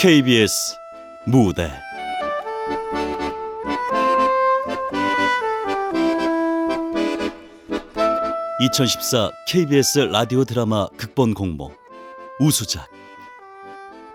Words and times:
KBS 0.00 0.76
무대. 1.24 1.72
(2014) 8.60 9.32
KBS 9.48 9.98
라디오 10.12 10.44
드라마 10.44 10.86
극본 10.96 11.34
공모 11.34 11.72
우수작. 12.38 12.88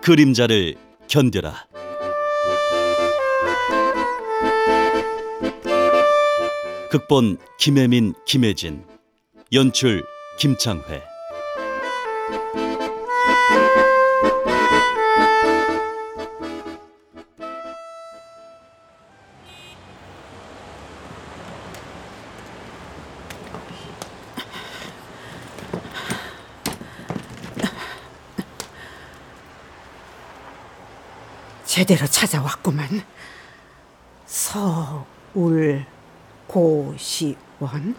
그림자를 0.00 0.76
견뎌라. 1.06 1.66
극본 6.90 7.36
김혜민 7.58 8.14
김혜진. 8.24 8.86
연출 9.52 10.02
김창회 10.38 11.13
제대로 31.84 32.06
찾아왔구만. 32.06 32.88
서울 34.24 35.84
고시원. 36.46 37.94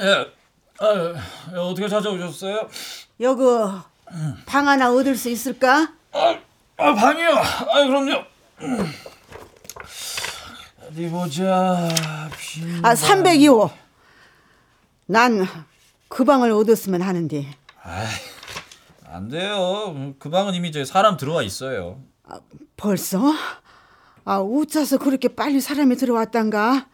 예, 0.00 0.32
아, 0.80 1.60
어떻게 1.60 1.86
찾아오셨어요? 1.88 2.68
여기 3.20 3.42
방 4.44 4.66
하나 4.66 4.92
얻을 4.92 5.14
수 5.14 5.28
있을까? 5.28 5.92
아, 6.10 6.36
아 6.78 6.94
방이요. 6.94 7.30
아, 7.30 7.86
그럼요. 7.86 8.24
어디 10.98 11.08
보자. 11.10 11.88
빈 12.36 12.84
아, 12.84 12.92
302호. 12.94 13.70
난 15.06 15.46
그 16.08 16.24
방을 16.24 16.50
얻었으면 16.50 17.02
하는데. 17.02 17.46
안 19.06 19.28
돼요. 19.28 20.14
그 20.18 20.28
방은 20.30 20.54
이미 20.54 20.72
저 20.72 20.84
사람 20.84 21.16
들어와 21.16 21.42
있어요. 21.44 22.00
벌써? 22.76 23.32
아, 24.24 24.40
웃자서 24.40 24.98
그렇게 24.98 25.28
빨리 25.28 25.60
사람이 25.60 25.94
들어왔단가? 25.96 26.88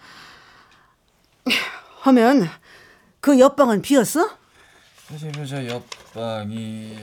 하면 2.02 2.48
그 3.20 3.38
옆방은 3.38 3.80
비었어? 3.82 4.28
어디 5.14 5.32
보자. 5.32 5.66
옆방이 5.66 6.98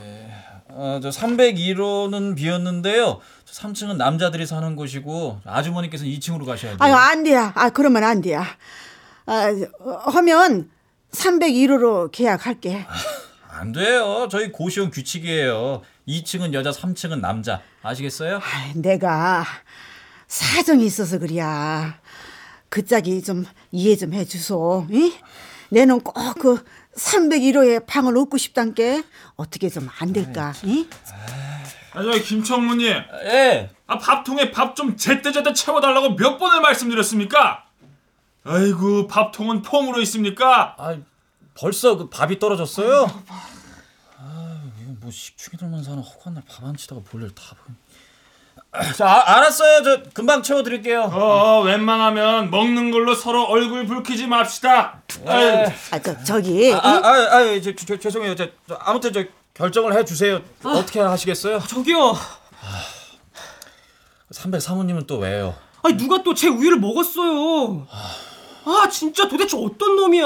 어, 0.74 1.00
저 1.02 1.10
301호는 1.10 2.36
비었는데요. 2.36 3.20
저 3.46 3.68
3층은 3.68 3.98
남자들이 3.98 4.46
사는 4.46 4.76
곳이고 4.76 5.40
아주머니께서 5.46 6.04
는 6.06 6.12
2층으로 6.14 6.46
가셔야 6.46 6.72
돼요. 6.72 6.78
아유, 6.80 6.94
안 6.94 7.24
돼야. 7.24 7.52
아, 7.56 7.70
그러면 7.70 8.04
안 8.04 8.22
돼야. 8.22 8.46
아, 9.26 9.50
어, 9.80 9.92
하면 10.12 10.70
301호로 11.12 12.12
계약할게. 12.12 12.86
안 13.50 13.72
돼요. 13.74 14.28
저희 14.32 14.52
고시원 14.52 14.92
규칙이에요. 14.92 15.82
2층은 16.08 16.54
여자, 16.54 16.72
3층은 16.72 17.20
남자. 17.20 17.62
아시겠어요? 17.84 18.38
아, 18.38 18.72
내가 18.76 19.46
사정이 20.28 20.86
있어서 20.86 21.20
그래야. 21.20 22.00
그 22.70 22.86
짝이 22.86 23.22
좀 23.22 23.46
이해 23.72 23.96
좀 23.98 24.14
해주소. 24.14 24.88
이? 24.90 25.14
내는 25.70 26.00
꼭 26.02 26.14
그 26.40 26.64
301호에 26.96 27.86
방을 27.86 28.18
얻고 28.18 28.38
싶단께 28.38 29.04
어떻게 29.36 29.70
좀 29.70 29.90
안 30.00 30.14
될까? 30.14 30.54
이? 30.64 30.88
아, 31.94 32.02
저기 32.04 32.22
김청무님, 32.24 32.88
예. 33.26 33.70
아, 33.88 33.98
밥통에 33.98 34.52
밥 34.52 34.76
좀 34.76 34.96
제때제때 34.96 35.54
채워달라고 35.54 36.16
몇 36.16 36.38
번을 36.38 36.62
말씀드렸습니까? 36.62 37.66
아이고, 38.44 39.08
밥통은 39.08 39.62
폼으로 39.62 40.02
있습니까? 40.02 40.76
아, 40.78 40.98
벌써 41.54 41.98
그 41.98 42.10
밥이 42.10 42.40
떨어졌어요? 42.40 43.08
아, 44.18 44.62
이거 44.82 44.92
뭐 45.02 45.12
식충이들만 45.12 45.84
사는 45.84 46.02
허구한 46.02 46.34
날 46.36 46.44
밥 46.48 46.64
안 46.66 46.76
치다가 46.78 47.02
볼일 47.04 47.30
다 47.36 47.56
보인. 47.64 47.76
자, 48.96 49.06
아, 49.06 49.38
알았어요. 49.38 49.84
저 49.84 50.04
금방 50.14 50.42
채워 50.42 50.64
드릴게요. 50.64 51.02
어, 51.14 51.62
웬만하면 51.64 52.50
먹는 52.52 52.92
걸로 52.92 53.14
서로 53.16 53.44
얼굴 53.44 53.86
붉히지 53.86 54.28
맙시다. 54.28 55.02
아유, 55.28 55.66
아, 55.92 56.00
저, 56.00 56.24
저기. 56.24 56.74
아, 56.74 56.78
아, 56.78 56.90
아, 57.04 57.38
아 57.38 57.62
저, 57.62 57.76
저, 57.76 57.98
죄송해요. 58.00 58.34
저, 58.36 58.48
저, 58.70 58.76
아무튼 58.80 59.12
저 59.12 59.24
결정을 59.54 59.98
해 59.98 60.06
주세요. 60.06 60.40
어떻게 60.64 61.02
하시겠어요? 61.02 61.60
저기요. 61.68 62.16
300 64.32 64.62
사모님은 64.62 65.06
또 65.08 65.18
왜요? 65.18 65.54
아니 65.84 65.98
누가 65.98 66.24
또 66.24 66.34
제 66.34 66.48
우유를 66.48 66.80
먹었어요. 66.80 67.86
아 68.66 68.88
진짜 68.90 69.28
도대체 69.28 69.58
어떤 69.58 69.98
놈이야. 69.98 70.26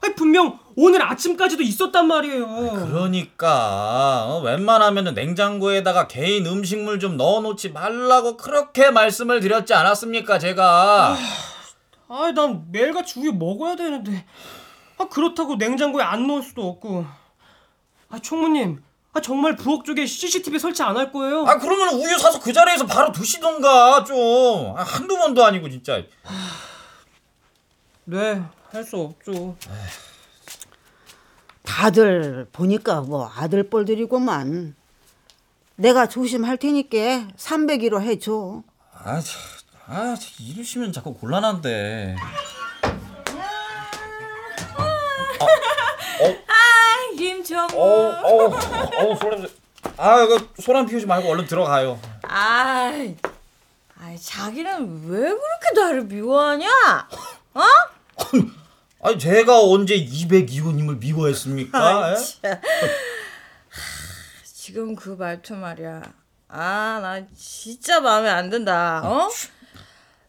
아니 0.00 0.14
분명 0.16 0.58
오늘 0.76 1.02
아침까지도 1.02 1.62
있었단 1.62 2.06
말이에요. 2.08 2.46
그러니까 2.86 4.24
어, 4.26 4.40
웬만하면 4.40 5.14
냉장고에다가 5.14 6.08
개인 6.08 6.46
음식물 6.46 6.98
좀 6.98 7.16
넣어놓지 7.16 7.70
말라고 7.70 8.36
그렇게 8.36 8.90
말씀을 8.90 9.40
드렸지 9.40 9.72
않았습니까 9.74 10.38
제가 10.38 11.16
아이 12.08 12.32
난 12.32 12.66
매일같이 12.72 13.20
우유 13.20 13.32
먹어야 13.32 13.76
되는데. 13.76 14.24
아 14.98 15.08
그렇다고 15.08 15.56
냉장고에 15.56 16.02
안 16.02 16.26
넣을 16.26 16.42
수도 16.42 16.68
없고. 16.68 17.04
아 18.10 18.18
총무님. 18.20 18.82
아 19.12 19.20
정말 19.20 19.54
부엌 19.54 19.84
쪽에 19.84 20.04
CCTV 20.06 20.58
설치 20.58 20.82
안 20.82 20.96
할 20.96 21.12
거예요? 21.12 21.44
아 21.46 21.56
그러면 21.58 21.94
우유 21.94 22.18
사서 22.18 22.40
그 22.40 22.52
자리에서 22.52 22.84
바로 22.86 23.12
두시던가 23.12 24.02
좀 24.02 24.74
아, 24.76 24.82
한두 24.82 25.16
번도 25.16 25.44
아니고 25.44 25.68
진짜 25.70 26.02
네, 28.06 28.42
할 28.72 28.84
수 28.84 28.96
없죠. 28.96 29.56
다들 31.64 32.46
보니까 32.52 33.00
뭐 33.00 33.30
아들 33.36 33.68
뻘들이구만. 33.68 34.74
내가 35.76 36.06
조심할 36.06 36.56
테니까 36.56 37.28
301호 37.36 38.00
해줘. 38.00 38.62
아, 38.92 39.20
참, 39.20 39.40
아 39.86 40.14
참, 40.14 40.30
이러시면 40.38 40.92
자꾸 40.92 41.12
곤란한데 41.14 42.16
김정우. 47.16 47.68
어우 47.74 48.12
어우 48.22 48.52
어우 48.98 49.16
소냄새 49.16 49.48
아 49.96 50.22
이거 50.22 50.38
소란 50.60 50.86
피우지 50.86 51.06
말고 51.06 51.28
얼른 51.30 51.46
들어가요 51.46 51.98
아이, 52.22 53.16
아이 54.00 54.18
자기는 54.18 55.08
왜 55.08 55.18
그렇게 55.20 55.70
나를 55.74 56.04
미워하냐? 56.04 56.68
어? 57.54 57.62
아니 59.04 59.18
제가 59.18 59.60
언제 59.60 60.02
202호님을 60.02 60.98
미워했습니까? 60.98 62.12
하, 62.12 62.16
지금 64.42 64.96
그 64.96 65.10
말투 65.10 65.54
말이야. 65.54 66.00
아, 66.48 66.98
나 67.02 67.22
진짜 67.36 68.00
마음에 68.00 68.30
안 68.30 68.48
든다. 68.48 69.02
어? 69.04 69.28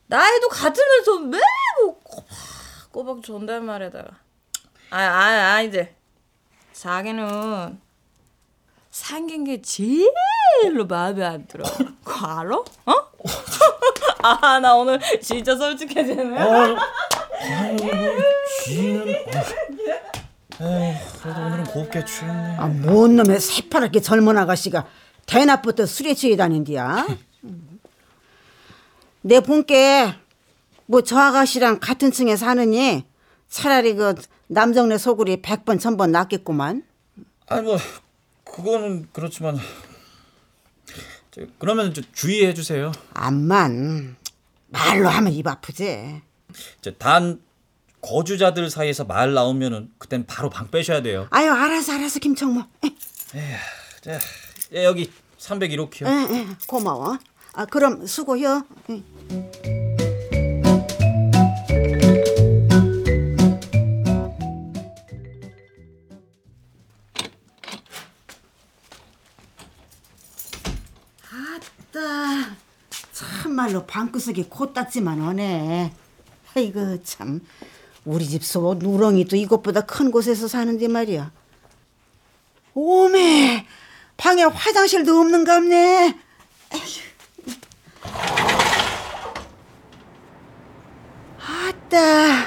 나이도 0.07 0.49
같으면서 0.49 1.19
매일 1.19 1.41
뭐 1.85 1.97
꼬박꼬박 2.03 3.23
존댓말에다가. 3.23 4.09
아, 4.89 4.99
아, 4.99 5.53
아이들. 5.53 5.95
자기는 6.73 7.79
생긴 8.91 9.45
게 9.45 9.61
제일로 9.61 10.85
마음에 10.85 11.23
안 11.23 11.47
들어. 11.47 11.63
알아? 12.03 12.57
어? 12.57 12.93
아, 14.21 14.59
나 14.59 14.75
오늘 14.75 14.99
진짜 15.21 15.55
솔직해지네. 15.55 16.41
어, 16.41 16.75
쥐는 18.63 19.07
에휴 20.61 20.95
그래도 21.21 21.41
오늘은 21.41 21.63
곱게 21.65 22.05
취했네 22.05 22.55
아, 22.57 22.67
뭔 22.67 23.15
놈의 23.17 23.39
새파랗게 23.39 23.99
젊은 24.01 24.37
아가씨가 24.37 24.87
대낮부터 25.25 25.85
술에 25.85 26.13
취해 26.13 26.35
다닌디야? 26.37 27.07
내 29.21 29.39
본께 29.41 30.13
뭐 30.85 31.01
저 31.01 31.17
아가씨랑 31.17 31.79
같은 31.79 32.11
층에 32.11 32.35
사느니 32.35 33.05
차라리 33.49 33.95
그 33.95 34.15
남정네 34.47 34.97
소굴이 34.99 35.41
백번천번 35.41 36.11
낫겠구만. 36.11 36.83
아니 37.47 37.61
뭐 37.63 37.77
그거는 38.43 39.07
그렇지만 39.11 39.57
저, 41.31 41.41
그러면 41.57 41.93
저 41.93 42.01
주의해 42.13 42.53
주세요 42.53 42.91
암만 43.13 44.15
말로 44.67 45.09
하면 45.09 45.33
입 45.33 45.47
아프지. 45.47 46.21
이제 46.79 46.93
단 46.95 47.41
거주자들 48.01 48.69
사이에서 48.69 49.05
말 49.05 49.33
나오면은 49.33 49.91
그땐 49.97 50.25
바로 50.27 50.49
방 50.49 50.69
빼셔야 50.69 51.01
돼요. 51.01 51.27
아유 51.31 51.51
알아서 51.51 51.93
알아서 51.93 52.19
김청모. 52.19 52.63
예. 52.85 53.39
에휴, 53.39 53.57
자, 54.01 54.19
예, 54.73 54.85
여기 54.85 55.11
301호키요. 55.39 56.05
예, 56.07 56.47
고마워. 56.67 57.17
아 57.53 57.65
그럼 57.65 58.05
수고요. 58.05 58.63
아따 71.31 72.55
참말로 73.11 73.85
방구석이 73.85 74.45
코 74.49 74.73
땄지만 74.73 75.21
오네. 75.21 75.93
아이고 76.57 77.03
참 77.03 77.41
우리 78.05 78.25
집소 78.25 78.75
누렁이도 78.79 79.35
이것보다 79.35 79.81
큰 79.81 80.09
곳에서 80.09 80.47
사는데 80.47 80.87
말이야 80.87 81.29
오메 82.73 83.65
방에 84.15 84.43
화장실도 84.43 85.19
없는갑네 85.19 86.17
아따 91.41 92.45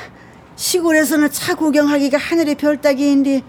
시골에서는 0.56 1.30
차 1.30 1.54
구경하기가 1.54 2.16
하늘의 2.16 2.54
별 2.54 2.80
따기인데 2.80 3.42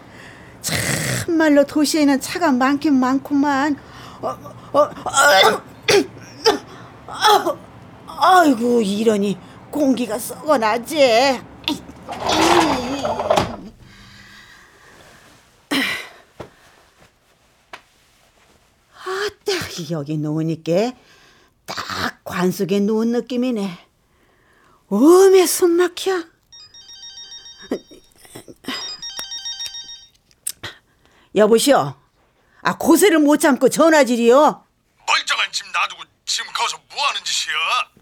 참말로 0.61 1.63
도시에는 1.65 2.19
차가 2.19 2.51
많긴 2.51 3.00
많구만 3.00 3.77
어, 4.21 4.27
어, 4.73 4.79
어, 4.79 4.89
아, 7.07 7.56
아이고 8.07 8.81
이러니 8.81 9.38
공기가 9.71 10.18
썩어나지. 10.18 11.39
아따 18.94 19.92
여기 19.92 20.18
누우니까 20.18 20.94
딱 21.66 22.24
관속에 22.24 22.80
누운 22.80 23.12
느낌이네. 23.12 23.88
어메 24.89 25.45
숨 25.45 25.71
막혀. 25.71 26.24
여보시오. 31.36 31.95
아 32.62 32.77
고세를 32.77 33.19
못 33.19 33.38
참고 33.38 33.69
전화질이요? 33.69 34.66
멀쩡한 35.07 35.51
집 35.51 35.66
놔두고 35.71 36.04
지금 36.25 36.51
거기서 36.54 36.77
뭐 36.89 37.04
하는 37.06 37.21
짓이야? 37.24 37.98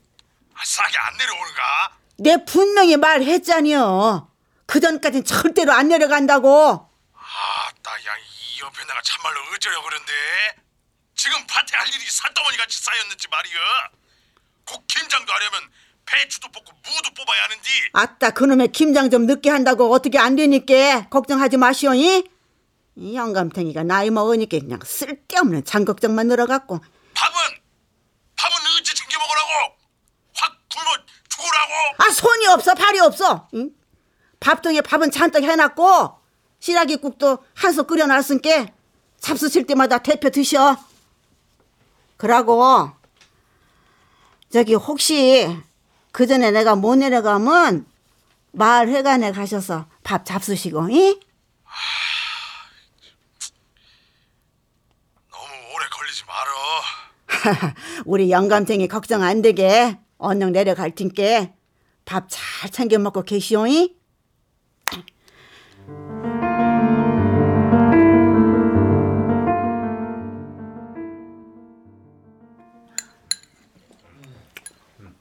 아, 0.77 0.83
싸게 0.83 0.97
안 0.97 1.18
내려오는가? 1.18 1.97
내 2.19 2.45
분명히 2.45 2.97
말했잖여. 2.97 4.29
그 4.65 4.79
전까진 4.79 5.24
절대로 5.24 5.74
안 5.74 5.88
내려간다고. 5.88 6.89
아따 7.13 7.91
야이 7.91 8.59
옆에 8.62 8.83
내가 8.85 9.01
참말로 9.01 9.39
어쩌려 9.56 9.81
그런데? 9.81 10.13
지금 11.15 11.38
밭에 11.47 11.75
할 11.75 11.88
일이 11.88 12.06
산더머니 12.09 12.57
같이 12.57 12.77
쌓였는지 12.77 13.27
말이야 13.27 13.56
곧 14.65 14.85
김장도 14.88 15.33
하려면 15.33 15.62
배추도 16.06 16.47
뽑고 16.50 16.71
무도 16.71 17.13
뽑아야 17.15 17.44
하는디. 17.44 17.69
아따 17.94 18.30
그놈의 18.31 18.71
김장 18.71 19.09
좀 19.09 19.25
늦게 19.25 19.50
한다고 19.50 19.91
어떻게 19.94 20.19
안 20.19 20.35
되니까 20.35 21.09
걱정하지 21.09 21.57
마시오니 21.57 22.30
이 22.95 23.15
영감탱이가 23.15 23.83
나이 23.83 24.09
먹으니까 24.09 24.59
그냥 24.59 24.80
쓸데없는 24.83 25.65
장걱정만 25.65 26.27
늘어갖고. 26.27 26.80
밥은 27.13 27.35
밥은 28.35 28.56
언제 28.77 28.94
챙겨 28.94 29.18
먹으라고 29.19 29.76
확 30.77 30.85
굶어 30.85 31.06
죽으라고. 31.29 31.74
아 31.97 32.12
손이 32.12 32.47
없어 32.47 32.74
발이 32.75 33.00
없어. 33.00 33.47
응? 33.56 33.71
밥통에 34.39 34.81
밥은 34.81 35.12
잔뜩 35.12 35.44
해놨고 35.44 36.19
시라기국도 36.59 37.39
한솥 37.56 37.88
끓여놨으니까 37.88 38.68
잡수 39.19 39.50
칠 39.50 39.65
때마다 39.65 39.97
대표 40.00 40.29
드셔. 40.29 40.77
그러고 42.18 42.91
저기 44.51 44.74
혹시 44.75 45.47
그 46.12 46.25
전에 46.25 46.51
내가 46.51 46.75
못 46.75 46.95
내려가면 46.95 47.85
마을 48.51 48.89
회관에 48.89 49.31
가셔서 49.31 49.85
밥 50.03 50.25
잡수시고 50.25 50.89
이? 50.89 51.19
너무 55.31 55.53
오래 55.75 55.85
걸리지 55.91 56.23
말어. 56.25 57.73
우리 58.06 58.31
영감탱이 58.31 58.88
걱정 58.88 59.21
안 59.21 59.41
되게 59.41 60.00
언능 60.18 60.52
내려갈 60.52 60.92
텐께 60.92 61.54
밥 62.06 62.28
잘 62.30 62.69
챙겨 62.72 62.98
먹고 62.98 63.24
계시오이? 63.24 63.96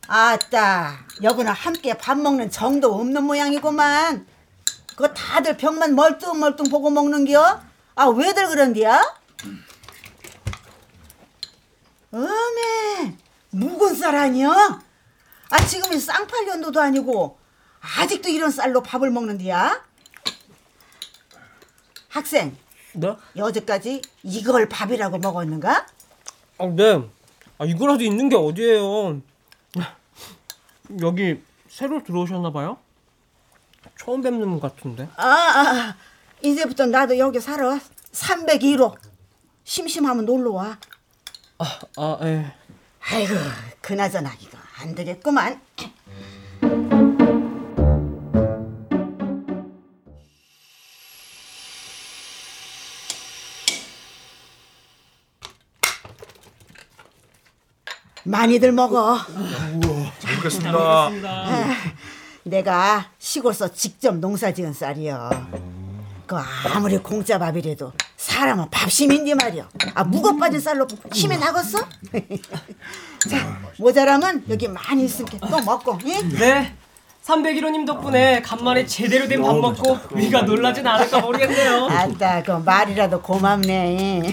아따 0.08 0.98
여기는 1.22 1.50
함께 1.52 1.94
밥 1.94 2.16
먹는 2.18 2.50
정도 2.50 2.94
없는 2.94 3.24
모양이구만 3.24 4.26
그거 4.88 5.08
다들 5.08 5.56
병만 5.56 5.94
멀뚱멀뚱 5.94 6.70
보고 6.70 6.90
먹는겨? 6.90 7.60
아 7.96 8.06
왜들 8.06 8.48
그런디야? 8.48 9.02
어메 12.12 13.16
묵은 13.50 13.94
쌀 13.94 14.14
아니야? 14.14 14.80
아 15.50 15.64
지금이 15.64 15.98
쌍팔년도도 15.98 16.80
아니고 16.80 17.38
아직도 17.98 18.28
이런 18.28 18.50
쌀로 18.50 18.82
밥을 18.82 19.10
먹는디야? 19.10 19.84
학생 22.08 22.56
네? 22.94 23.14
여태까지 23.36 24.02
이걸 24.22 24.68
밥이라고 24.68 25.18
먹었는가? 25.18 25.86
아, 26.58 26.66
네. 26.66 27.06
아, 27.58 27.64
이거라도 27.64 28.02
있는 28.02 28.28
게 28.28 28.36
어디예요? 28.36 29.20
여기 31.02 31.42
새로 31.68 32.02
들어오셨나 32.02 32.52
봐요? 32.52 32.78
처음 33.98 34.22
뵙는 34.22 34.48
분 34.48 34.60
같은데. 34.60 35.08
아, 35.16 35.24
아 35.26 35.96
이제부터 36.42 36.86
나도 36.86 37.18
여기 37.18 37.40
살아 37.40 37.78
302로 38.12 38.96
심심하면 39.64 40.24
놀러 40.24 40.52
와 40.52 40.78
아, 41.58 41.80
아, 41.96 42.18
예. 42.22 42.52
아이고 43.00 43.34
그나저나 43.80 44.32
이거 44.40 44.55
안 44.80 44.94
되겠구만. 44.94 45.60
많이들 58.24 58.72
먹어. 58.72 59.18
잘 60.18 60.36
먹겠습니다. 60.36 61.10
내가 62.42 63.10
시골서 63.18 63.72
직접 63.72 64.16
농사 64.16 64.52
지은 64.52 64.72
쌀이여 64.72 65.30
그 66.26 66.36
아무리 66.74 66.98
공짜 66.98 67.38
밥이라도 67.38 67.92
사람은 68.16 68.68
밥심인데 68.70 69.34
말이야 69.34 69.68
아 69.94 70.04
무겁 70.04 70.38
빠진 70.38 70.58
쌀로 70.60 70.86
힘이 71.12 71.36
나겠어? 71.38 71.78
자 73.30 73.58
모자라면 73.78 74.44
여기 74.48 74.66
많이 74.68 75.04
있으니까 75.04 75.46
또 75.48 75.60
먹고 75.60 75.98
응? 76.04 76.28
네. 76.30 76.74
301호님 77.24 77.84
덕분에 77.86 78.40
간만에 78.40 78.86
제대로 78.86 79.26
된 79.26 79.42
밥 79.42 79.56
먹고 79.56 79.98
위가 80.12 80.42
놀라진 80.42 80.86
않을까 80.86 81.20
모르겠네요. 81.20 81.86
아따 81.90 82.42
그 82.44 82.52
말이라도 82.52 83.20
고맙네 83.20 84.22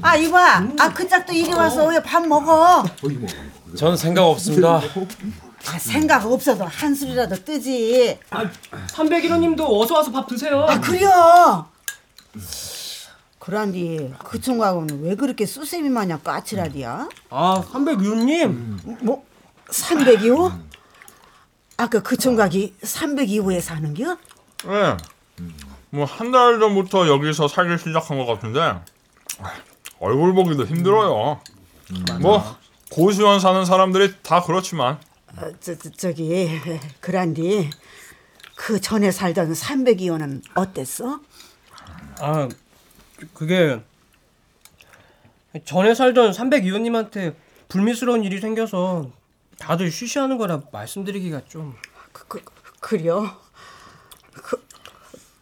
아 0.00 0.16
이봐 0.16 0.62
아그 0.78 1.08
짝도 1.08 1.32
이리 1.32 1.52
와서 1.52 1.86
왜 1.88 2.00
밥 2.00 2.24
먹어 2.26 2.84
전 3.76 3.96
생각 3.96 4.24
없습니다. 4.26 4.80
아 5.66 5.78
생각 5.78 6.24
없어도 6.24 6.64
한술이라도 6.64 7.44
뜨지 7.44 8.18
301호님도 8.30 9.60
어서 9.68 9.96
와서 9.96 10.10
밥 10.12 10.26
드세요. 10.26 10.64
아 10.68 10.80
그려 10.80 11.66
그란디 13.38 14.12
그 14.24 14.40
총각은 14.40 15.02
왜 15.02 15.14
그렇게 15.14 15.46
수세미 15.46 15.88
마냥 15.88 16.20
까칠하디야? 16.22 17.08
아, 17.30 17.64
301호님. 17.72 19.04
뭐 19.04 19.24
302호? 19.70 20.52
아까 21.78 22.02
그 22.02 22.16
총각이 22.16 22.74
302호에 22.82 23.60
사는겨? 23.60 24.18
네. 24.64 24.96
뭐한 25.90 26.30
달 26.32 26.60
전부터 26.60 27.08
여기서 27.08 27.48
살기 27.48 27.82
시작한 27.82 28.18
것 28.18 28.26
같은데 28.26 28.74
얼굴 29.98 30.34
보기도 30.34 30.66
힘들어요. 30.66 31.40
뭐 32.20 32.56
고시원 32.90 33.40
사는 33.40 33.64
사람들이 33.64 34.12
다 34.22 34.42
그렇지만 34.42 34.98
어, 35.36 35.52
저, 35.60 35.76
저, 35.76 35.90
저 35.90 36.12
기 36.12 36.48
그란디 37.00 37.70
그 38.56 38.80
전에 38.80 39.10
살던 39.10 39.52
302호는 39.52 40.42
어땠어? 40.54 41.20
아, 42.20 42.48
그게 43.34 43.80
전에 45.64 45.94
살던 45.94 46.32
302호님한테 46.32 47.34
불미스러운 47.68 48.24
일이 48.24 48.40
생겨서 48.40 49.10
다들 49.58 49.90
쉬쉬하는 49.90 50.38
거라 50.38 50.62
말씀드리기가 50.72 51.42
좀 51.48 51.74
그, 52.12 52.26
그, 52.26 52.42
그려? 52.80 53.38
그, 54.32 54.64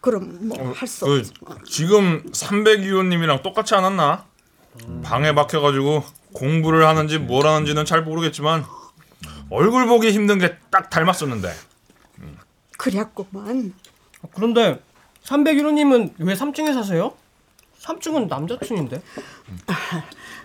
그럼 0.01 0.49
뭐 0.49 0.73
할수그 0.73 1.13
없지 1.17 1.33
지금 1.71 2.23
302호님이랑 2.31 3.43
똑같지 3.43 3.75
않았나? 3.75 4.27
방에 5.03 5.35
박혀가지고 5.35 6.05
공부를 6.35 6.87
하는지 6.87 7.19
뭘 7.19 7.47
하는지는 7.47 7.85
잘 7.87 8.03
모르겠지만 8.03 8.65
얼굴 9.51 9.87
보기 9.87 10.11
힘든 10.11 10.39
게 10.39 10.59
딱 10.71 10.91
닮았었는데 10.91 11.53
그랬구만 12.79 13.73
그런데 14.35 14.83
301호님은 15.25 16.15
왜 16.19 16.35
3층에 16.35 16.73
사세요? 16.75 17.15
삼촌은 17.79 18.27
남자친인데. 18.29 19.01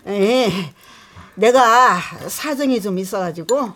예, 0.08 0.50
내가 1.36 2.00
사정이 2.28 2.82
좀 2.82 2.98
있어가지고 3.00 3.74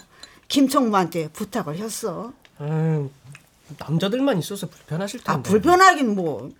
김총무한테 0.47 1.29
부탁을 1.29 1.77
했어. 1.77 2.31
음, 2.61 3.09
남자들만 3.79 4.37
있어서 4.39 4.67
불편하실 4.67 5.23
텐데. 5.23 5.31
아 5.31 5.41
불편하긴 5.41 6.15
뭐 6.15 6.51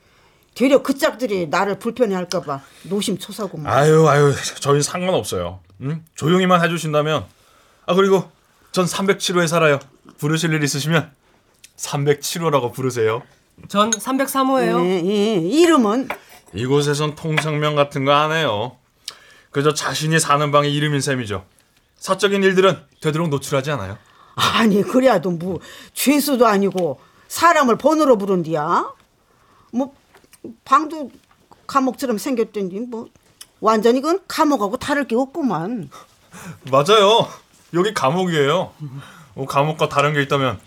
되려 0.56 0.82
그 0.82 0.98
짝들이 0.98 1.48
나를 1.48 1.78
불편해할까봐 1.80 2.62
노심초사구만. 2.84 3.72
아유 3.72 4.08
아유 4.08 4.34
저희 4.60 4.82
상관없어요. 4.82 5.60
응? 5.82 6.04
조용히만 6.16 6.64
해주신다면. 6.64 7.26
아 7.86 7.94
그리고 7.94 8.30
전 8.76 8.84
307호에 8.84 9.48
살아요. 9.48 9.80
부르실 10.18 10.52
일 10.52 10.62
있으시면 10.62 11.10
307호라고 11.78 12.74
부르세요. 12.74 13.22
전 13.70 13.90
303호예요. 13.90 14.84
예, 14.86 15.02
예, 15.06 15.36
이름은 15.38 16.10
이곳에선 16.54 17.16
통상명 17.16 17.76
같은 17.78 18.04
거 18.04 18.12
안 18.12 18.34
해요. 18.34 18.76
그저 19.52 19.74
자신이 19.74 20.20
사는 20.20 20.52
방의 20.52 20.74
이름인 20.76 21.00
셈이죠. 21.00 21.46
사적인 22.00 22.44
일들은 22.44 22.78
되도록 23.00 23.30
노출하지 23.30 23.72
않아요. 23.72 23.98
아니 24.36 24.82
그래도 24.84 25.32
뭐 25.32 25.62
죄수도 25.94 26.46
아니고 26.46 27.00
사람을 27.30 27.78
번호로 27.78 28.18
부른디야. 28.18 28.94
뭐 29.72 29.94
방도 30.66 31.12
감옥처럼 31.66 32.18
생겼던지 32.18 32.82
뭐 32.82 33.08
완전히 33.62 34.02
그건 34.02 34.20
감옥하고 34.28 34.76
다를 34.76 35.08
게 35.08 35.16
없구만. 35.16 35.90
맞아요. 36.70 37.30
여기 37.74 37.94
감옥이에요. 37.94 38.72
어, 39.36 39.46
감옥과 39.46 39.90
다른 39.90 40.14
게 40.14 40.22
있다면 40.22 40.60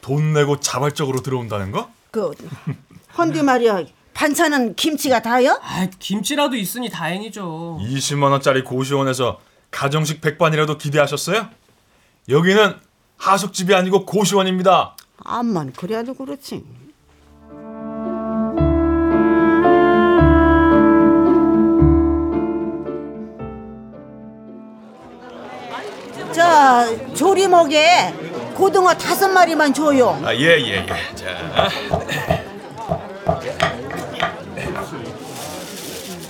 돈 0.00 0.32
내고 0.32 0.60
자발적으로 0.60 1.22
들어온다는 1.22 1.70
거? 1.72 1.90
그 2.10 2.30
헌디 3.16 3.42
말이야 3.42 3.84
반찬은 4.14 4.74
김치가 4.76 5.22
다요? 5.22 5.58
아, 5.62 5.88
김치라도 5.98 6.56
있으니 6.56 6.90
다행이죠. 6.90 7.78
20만 7.80 8.30
원짜리 8.30 8.62
고시원에서 8.62 9.40
가정식 9.70 10.20
백반이라도 10.20 10.76
기대하셨어요? 10.78 11.48
여기는 12.28 12.76
하숙집이 13.16 13.74
아니고 13.74 14.04
고시원입니다. 14.04 14.96
암만 15.24 15.72
그래도 15.72 16.14
그렇지. 16.14 16.64
자 26.32 26.86
조리먹에 27.14 28.14
고등어 28.54 28.94
다섯 28.94 29.28
마리만 29.28 29.72
줘요. 29.74 30.20
아, 30.24 30.34
예, 30.34 30.58
예, 30.60 30.76
예. 30.76 30.86
자. 31.14 31.68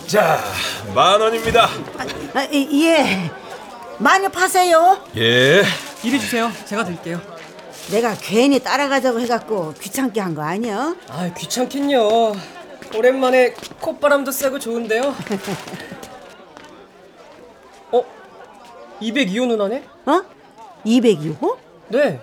자, 0.06 0.38
만 0.94 1.21
원입니다. 1.21 1.68
아, 2.35 2.42
이- 2.50 2.85
예, 2.87 3.30
많이 3.99 4.28
파세요. 4.28 4.99
예. 5.16 5.62
이리 6.02 6.21
주세요. 6.21 6.50
제가 6.66 6.85
드릴게요. 6.85 7.21
내가 7.90 8.14
괜히 8.21 8.59
따라가자고 8.59 9.21
해갖고 9.21 9.75
귀찮게 9.80 10.21
한 10.21 10.35
거 10.35 10.42
아니야? 10.42 10.94
아, 11.09 11.30
귀찮긴요. 11.37 12.35
오랜만에 12.94 13.54
콧바람도 13.80 14.30
쐬고 14.32 14.59
좋은데요. 14.59 15.02
어? 17.92 18.04
202호 19.02 19.47
누나네? 19.49 19.82
어? 20.06 20.23
202호? 20.87 21.56
네. 21.88 22.21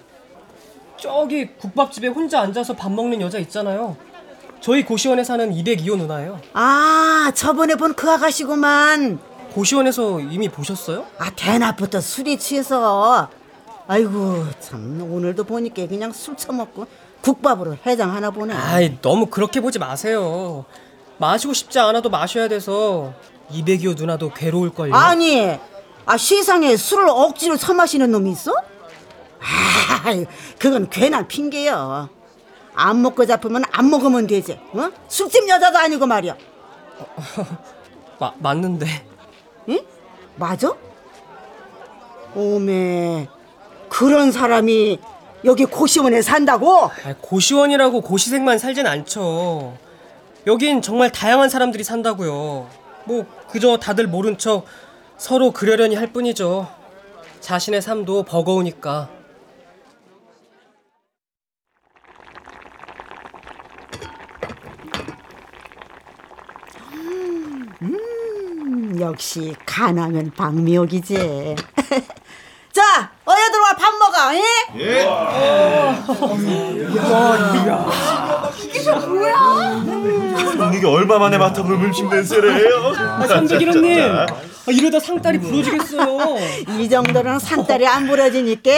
저기 0.98 1.48
국밥집에 1.58 2.08
혼자 2.08 2.42
앉아서 2.42 2.74
밥 2.76 2.92
먹는 2.92 3.22
여자 3.22 3.38
있잖아요. 3.40 3.96
저희 4.62 4.84
고시원에 4.84 5.24
사는 5.24 5.50
202호 5.54 5.98
누나예요. 5.98 6.40
아, 6.54 7.32
저번에 7.34 7.76
본 7.76 7.94
그 7.94 8.10
아가씨구만. 8.10 9.20
고시원에서 9.54 10.20
이미 10.20 10.50
보셨어요? 10.50 11.06
아, 11.18 11.30
대낮부터 11.36 12.02
술이 12.02 12.38
취해서. 12.38 13.30
아이고, 13.88 14.46
참, 14.60 15.02
오늘도 15.12 15.46
보니까 15.46 15.88
그냥 15.88 16.12
술 16.12 16.36
처먹고 16.36 16.86
국밥으로 17.22 17.78
해장 17.86 18.14
하나 18.14 18.30
보네. 18.30 18.54
아이, 18.54 18.98
너무 19.02 19.26
그렇게 19.28 19.60
보지 19.62 19.80
마세요. 19.80 20.66
마시고 21.18 21.54
싶지 21.54 21.80
않아도 21.80 22.10
마셔야 22.10 22.48
돼서 22.48 23.14
202호 23.52 23.98
누나도 23.98 24.32
괴로울걸요. 24.34 24.94
아니, 24.94 25.58
아, 26.06 26.18
세상에 26.18 26.76
술을 26.76 27.08
억지로 27.10 27.56
처마시는 27.58 28.12
놈이 28.12 28.32
있어? 28.32 28.52
아, 29.42 30.04
그건 30.58 30.90
괜한 30.90 31.28
핑계야. 31.28 32.10
안 32.74 33.02
먹고 33.02 33.26
잡으면 33.26 33.64
안 33.72 33.90
먹으면 33.90 34.28
되지. 34.28 34.54
어? 34.74 34.90
술집 35.08 35.48
여자도 35.48 35.78
아니고 35.78 36.06
말이야. 36.06 36.36
마, 38.20 38.34
맞는데. 38.40 38.88
응? 39.70 39.80
맞아? 40.36 40.74
오메, 42.36 43.28
그런 43.90 44.32
사람이 44.32 45.00
여기 45.46 45.66
고시원에 45.66 46.22
산다고? 46.22 46.86
아, 46.86 47.16
고시원이라고 47.22 48.02
고시생만 48.02 48.60
살진 48.60 48.86
않죠. 48.88 49.78
여긴 50.48 50.82
정말 50.82 51.12
다양한 51.12 51.50
사람들이 51.50 51.84
산다고요. 51.84 52.68
뭐 53.06 53.26
그저 53.50 53.78
다들 53.78 54.08
모른 54.08 54.38
척 54.38 54.66
서로 55.20 55.52
그러려니 55.52 55.96
할 55.96 56.08
뿐이죠. 56.14 56.68
자신의 57.42 57.82
삶도 57.82 58.24
버거우니까. 58.24 59.10
음, 67.82 68.98
역시 69.02 69.54
가나면 69.66 70.32
박미옥이지. 70.32 71.56
자, 72.72 73.10
어여들 73.26 73.60
와밥 73.60 73.94
먹어. 73.98 74.36
예? 74.36 74.44
이게 80.76 80.86
얼마 80.88 81.18
만에 81.18 81.38
맡아볼 81.38 81.74
음식 81.74 82.08
냄새래요? 82.08 82.94
아, 82.98 83.26
삼백일호님, 83.28 84.00
아, 84.16 84.26
이러다 84.68 85.00
상다리 85.00 85.40
부러지겠어요. 85.40 86.36
이 86.78 86.90
정도는 86.90 87.40
산딸이 87.40 87.88
안 87.88 88.08
부러지니까 88.08 88.72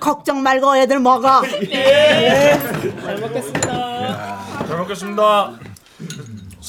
걱정 0.00 0.42
말고 0.42 0.68
어여들 0.72 0.98
먹어. 1.00 1.42
잘 1.42 3.18
먹겠습니다. 3.20 4.38
잘 4.68 4.76
먹겠습니다. 4.78 5.52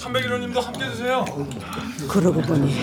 301호님도 0.02 0.60
함께 0.60 0.86
드세요. 0.86 1.24
그러고 2.10 2.42
보니 2.42 2.74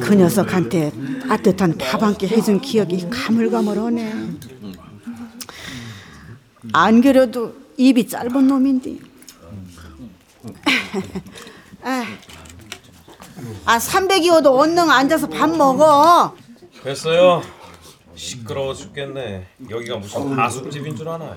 그 0.00 0.14
녀석한테 0.14 0.92
따뜻한 1.28 1.76
밥한끼 1.76 2.28
해준 2.28 2.60
기억이 2.60 3.08
가물가물하네. 3.10 4.14
안 6.72 7.00
그래도 7.00 7.54
입이 7.76 8.06
짧은 8.06 8.46
놈인데. 8.46 8.96
아, 11.82 12.04
아 13.64 13.78
302호도 13.78 14.56
언능 14.56 14.88
앉아서 14.90 15.28
밥 15.28 15.50
먹어. 15.50 16.36
됐어요. 16.84 17.42
시끄러워 18.14 18.74
죽겠네. 18.74 19.46
여기가 19.70 19.96
무슨 19.96 20.38
하숙집인 20.38 20.94
줄 20.96 21.08
아나. 21.08 21.36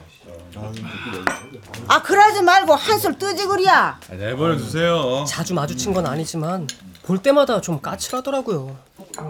아 1.88 2.02
그러지 2.02 2.42
말고 2.42 2.74
한술 2.76 3.18
뜨지 3.18 3.46
그리야. 3.46 4.00
내버려 4.10 4.58
두세요. 4.58 5.24
자주 5.28 5.54
마주친 5.54 5.94
건 5.94 6.06
아니지만 6.06 6.68
볼 7.04 7.22
때마다 7.22 7.62
좀 7.62 7.80
까칠하더라고요. 7.82 8.78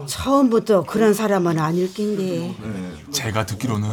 처음부터 0.08 0.84
그런 0.84 1.14
사람은 1.14 1.60
아닐 1.60 1.94
낀데 1.94 2.56
제가 3.12 3.46
듣기로는 3.46 3.90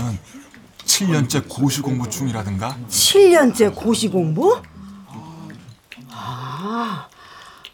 7년째 0.85 1.49
고시 1.49 1.81
공부 1.81 2.09
중이라든가 2.09 2.77
7년째 2.89 3.75
고시 3.75 4.09
공부? 4.09 4.61
아 6.11 7.09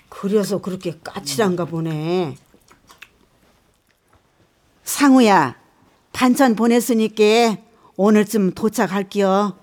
그래서 0.09 0.59
그렇게 0.59 0.99
까칠한가 1.03 1.67
보네. 1.67 2.37
상우야 4.85 5.55
반찬 6.19 6.57
보냈으니까 6.57 7.23
오늘쯤 7.97 8.53
도착할게요. 8.55 9.57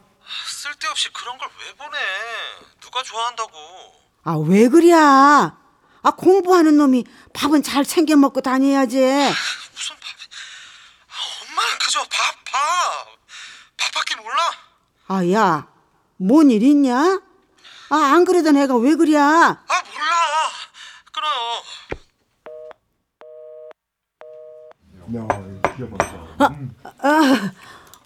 쓸데없이 0.47 1.11
그런 1.11 1.37
걸 1.37 1.49
왜 1.49 1.73
보내? 1.75 1.97
누가 2.79 3.03
좋아한다고? 3.03 3.51
아 4.23 4.37
왜 4.37 4.69
그래야? 4.69 5.57
아 6.01 6.11
공부하는 6.11 6.77
놈이 6.77 7.03
밥은 7.33 7.61
잘 7.61 7.83
챙겨 7.83 8.15
먹고 8.15 8.39
다녀야지. 8.39 8.95
무슨 8.99 9.95
밥? 9.97 10.15
아, 11.09 11.13
엄마는 11.43 11.79
그저 11.83 11.99
밥 12.03 12.09
밥. 12.45 13.17
밥밖에 13.75 14.15
몰라. 14.21 14.37
아 15.07 15.29
야, 15.33 15.67
뭔 16.15 16.49
일 16.51 16.63
있냐? 16.63 17.19
아 17.89 17.95
안 17.95 18.23
그러던 18.23 18.55
애가 18.55 18.77
왜 18.77 18.95
그래? 18.95 19.17
아 19.17 19.57
몰라. 19.67 20.51
끊어요. 21.11 21.63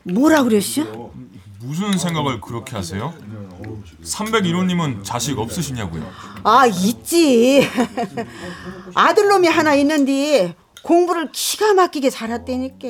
뭐라 0.03 0.43
그랬어? 0.43 1.11
무슨 1.61 1.97
생각을 1.97 2.39
그렇게 2.41 2.75
하세요? 2.75 3.13
301호님은 4.03 5.03
자식 5.03 5.37
없으시냐고요? 5.37 6.09
아 6.43 6.65
있지 6.65 7.67
아들놈이 8.95 9.47
하나 9.47 9.75
있는데 9.75 10.55
공부를 10.83 11.29
기가 11.33 11.73
막히게 11.73 12.09
잘했다니까 12.09 12.87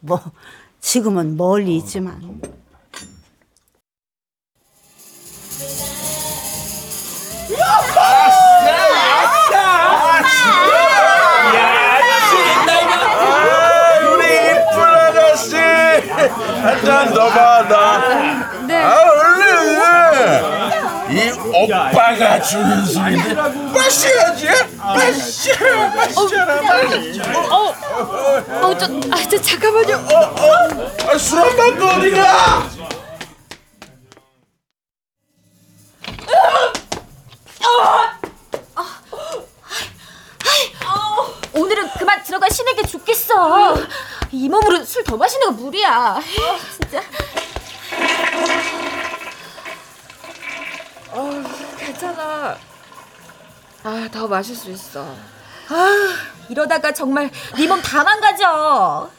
뭐 0.00 0.20
지금은 0.80 1.36
멀리 1.36 1.76
있지만 1.78 2.40
한 16.36 16.84
잔 16.84 17.12
더 17.14 17.28
받아. 17.28 17.98
네. 18.66 18.82
아 18.82 19.02
얼른. 19.02 20.56
이 21.08 21.30
오빠가 21.54 22.40
주는 22.42 22.84
술인데 22.84 23.34
마셔야지. 23.34 24.48
마셔. 24.76 25.52
마셔라. 25.94 26.60
어, 27.48 27.74
어, 28.62 28.76
저, 28.76 28.86
아, 28.86 29.16
저 29.30 29.40
잠깐만요. 29.40 30.04
아, 31.08 31.16
술한 31.18 31.56
받고 31.56 31.84
어디 31.84 32.10
가? 32.10 32.68
오늘은 41.54 41.88
그만 41.98 42.22
들어가 42.22 42.48
신에게 42.48 42.82
죽겠어. 42.86 43.74
이 44.36 44.48
몸으로 44.50 44.84
술 44.84 45.02
더 45.02 45.16
마시는 45.16 45.46
거 45.46 45.52
무리야. 45.52 46.20
진짜. 46.78 47.02
괜찮아. 51.78 52.58
아, 53.82 54.08
더 54.12 54.26
마실 54.28 54.54
수 54.56 54.70
있어. 54.70 55.02
아, 55.68 56.16
이러다가 56.48 56.92
정말 56.92 57.30
네 57.56 57.66
몸 57.66 57.80
다 57.82 58.04
망가져. 58.04 59.10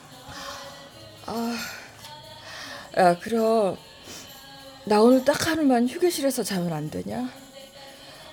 야, 2.98 3.18
그럼 3.20 3.78
나 4.86 5.00
오늘 5.02 5.24
딱 5.26 5.48
하루만 5.48 5.88
휴게실에서 5.88 6.44
자면 6.44 6.74
안 6.74 6.90
되냐? 6.90 7.30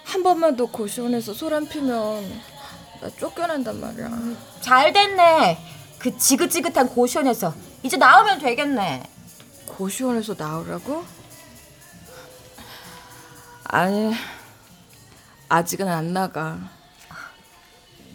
한 0.05 0.23
번만 0.23 0.57
더 0.57 0.67
고시원에서 0.67 1.35
소란 1.35 1.69
피면 1.69 2.43
나 3.01 3.11
쫓겨난단 3.19 3.81
말이야. 3.81 4.09
잘 4.61 4.93
됐네. 4.93 5.59
그 6.05 6.19
지긋지긋한 6.19 6.91
고시원에서 6.91 7.55
이제 7.83 7.97
나오면 7.97 8.39
되겠네. 8.39 9.11
고시원에서 9.69 10.35
나오라고? 10.37 11.03
아니, 13.65 14.13
아직은 15.49 15.89
안 15.89 16.13
나가. 16.13 16.59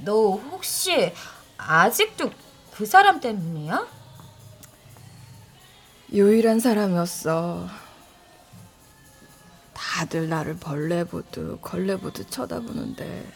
너 0.06 0.34
혹시 0.34 1.12
아직도 1.58 2.30
그 2.76 2.86
사람 2.86 3.20
때문이야? 3.20 3.88
유일한 6.14 6.60
사람이었어. 6.60 7.68
다들 9.74 10.30
나를 10.30 10.58
벌레 10.58 11.06
보듯 11.06 11.60
걸레 11.64 11.98
보듯 11.98 12.30
쳐다보는데 12.30 13.28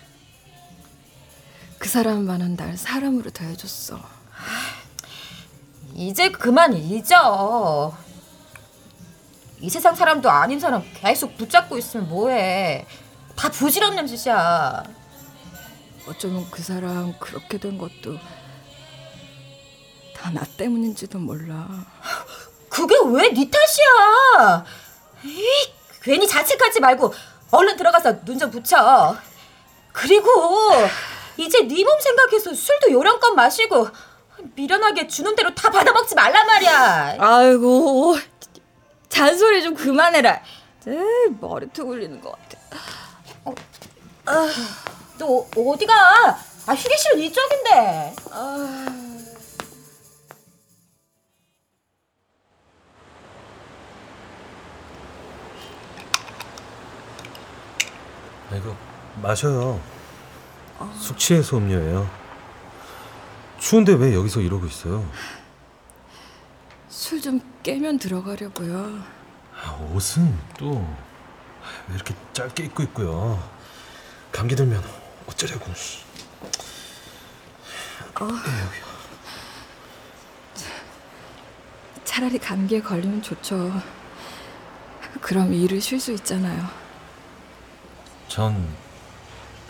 그 1.79 1.89
사람만은 1.89 2.55
날 2.55 2.77
사람으로 2.77 3.31
대해줬어. 3.31 4.22
이제 5.95 6.29
그만 6.29 6.73
잊어. 6.73 7.95
이 9.59 9.69
세상 9.69 9.95
사람도 9.95 10.29
아닌 10.29 10.59
사람 10.59 10.83
계속 10.93 11.37
붙잡고 11.37 11.77
있으면 11.77 12.09
뭐해. 12.09 12.85
다 13.35 13.49
부질없는 13.49 14.07
짓이야. 14.07 14.83
어쩌면 16.07 16.45
그 16.51 16.61
사람 16.61 17.13
그렇게 17.19 17.57
된 17.57 17.77
것도 17.77 18.17
다 20.15 20.31
나 20.31 20.41
때문인지도 20.57 21.19
몰라. 21.19 21.67
그게 22.69 22.95
왜 23.05 23.29
네 23.33 23.49
탓이야? 23.49 24.65
에이, 25.25 25.73
괜히 26.01 26.27
자책하지 26.27 26.79
말고 26.79 27.13
얼른 27.51 27.77
들어가서 27.77 28.23
눈 28.25 28.39
좀 28.39 28.49
붙여. 28.49 29.15
그리고 29.91 30.29
이제 31.37 31.59
네 31.67 31.83
몸 31.83 31.99
생각해서 32.01 32.53
술도 32.53 32.91
요령껏 32.91 33.33
마시고 33.35 33.87
미련하게 34.55 35.07
주는 35.07 35.35
대로 35.35 35.53
다 35.55 35.69
받아먹지 35.69 36.15
말란 36.15 36.45
말이야. 36.47 37.15
아이고 37.19 38.17
잔소리 39.09 39.63
좀 39.63 39.73
그만해라. 39.75 40.41
에이, 40.87 41.35
머리통 41.39 41.89
울리는 41.89 42.19
것 42.21 42.31
같아. 42.31 43.55
너 45.17 45.45
어디가? 45.55 45.93
아 46.65 46.73
휴게실은 46.73 47.19
이쪽인데. 47.19 48.15
아, 58.51 58.55
이거 58.55 58.75
마셔요. 59.21 59.79
숙취해소 60.99 61.57
음료예요. 61.57 62.22
추운데 63.63 63.93
왜 63.93 64.13
여기서 64.13 64.41
이러고 64.41 64.65
있어요? 64.65 65.09
술 66.89 67.21
좀 67.21 67.39
깨면 67.63 67.97
들어가려고요. 67.99 69.01
아, 69.63 69.71
옷은 69.93 70.37
또 70.57 70.85
왜 71.87 71.95
이렇게 71.95 72.13
짧게 72.33 72.65
입고 72.65 72.83
있고요. 72.83 73.41
감기 74.31 74.53
들면 74.55 74.83
어쩌려고. 75.27 75.73
씨. 75.73 76.03
차라리 82.03 82.37
감기에 82.37 82.81
걸리면 82.81 83.21
좋죠. 83.21 83.71
그럼 85.21 85.53
일을 85.53 85.79
쉴 85.81 85.99
수 85.99 86.11
있잖아요. 86.13 86.67
전 88.27 88.67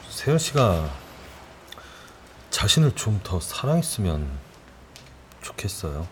세연 0.09 0.37
씨가 0.39 0.89
자신을 2.63 2.95
좀 2.95 3.19
더 3.25 3.41
사랑했으면 3.41 4.25
좋겠어요. 5.41 6.07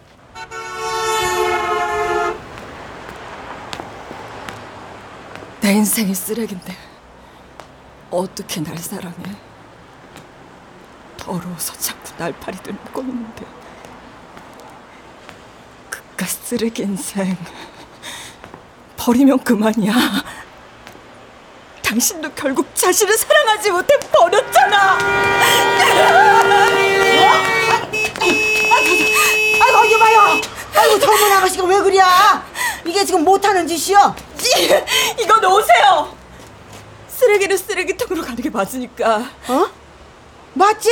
내 5.61 5.71
인생이 5.71 6.13
쓰레기인데 6.13 6.75
어떻게 8.09 8.59
날 8.59 8.77
사랑해? 8.77 9.15
더러워서 11.15 11.71
자꾸 11.77 12.11
날파리들 12.17 12.75
꼬이는데 12.91 13.45
그깟 15.89 16.25
쓰레기 16.27 16.81
인생 16.81 17.37
버리면 18.97 19.39
그만이야. 19.45 19.93
당신도 21.95 22.31
결국 22.35 22.73
자신을 22.73 23.17
사랑하지 23.17 23.69
못해 23.69 23.99
버렸잖아. 23.99 24.97
아이고 29.61 29.85
이게 29.85 29.99
봐요 29.99 30.41
아이고 30.73 30.99
젊은 30.99 31.31
아가씨가 31.33 31.65
왜 31.65 31.81
그래 31.81 31.97
이게 32.85 33.03
지금 33.03 33.25
못하는 33.25 33.67
짓이여 33.67 34.15
이거 35.21 35.37
놓으세요. 35.41 36.15
쓰레기는 37.09 37.57
쓰레기통으로 37.57 38.21
가는 38.25 38.41
게 38.41 38.49
맞으니까. 38.49 39.29
어? 39.49 39.67
맞지? 40.53 40.89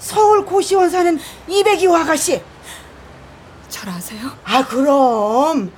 서울 0.00 0.44
고시원 0.44 0.90
사는 0.90 1.20
이백이호 1.46 1.94
아가씨 1.96 2.42
절 3.68 3.88
아세요? 3.90 4.28
아 4.44 4.66
그럼 4.66 5.72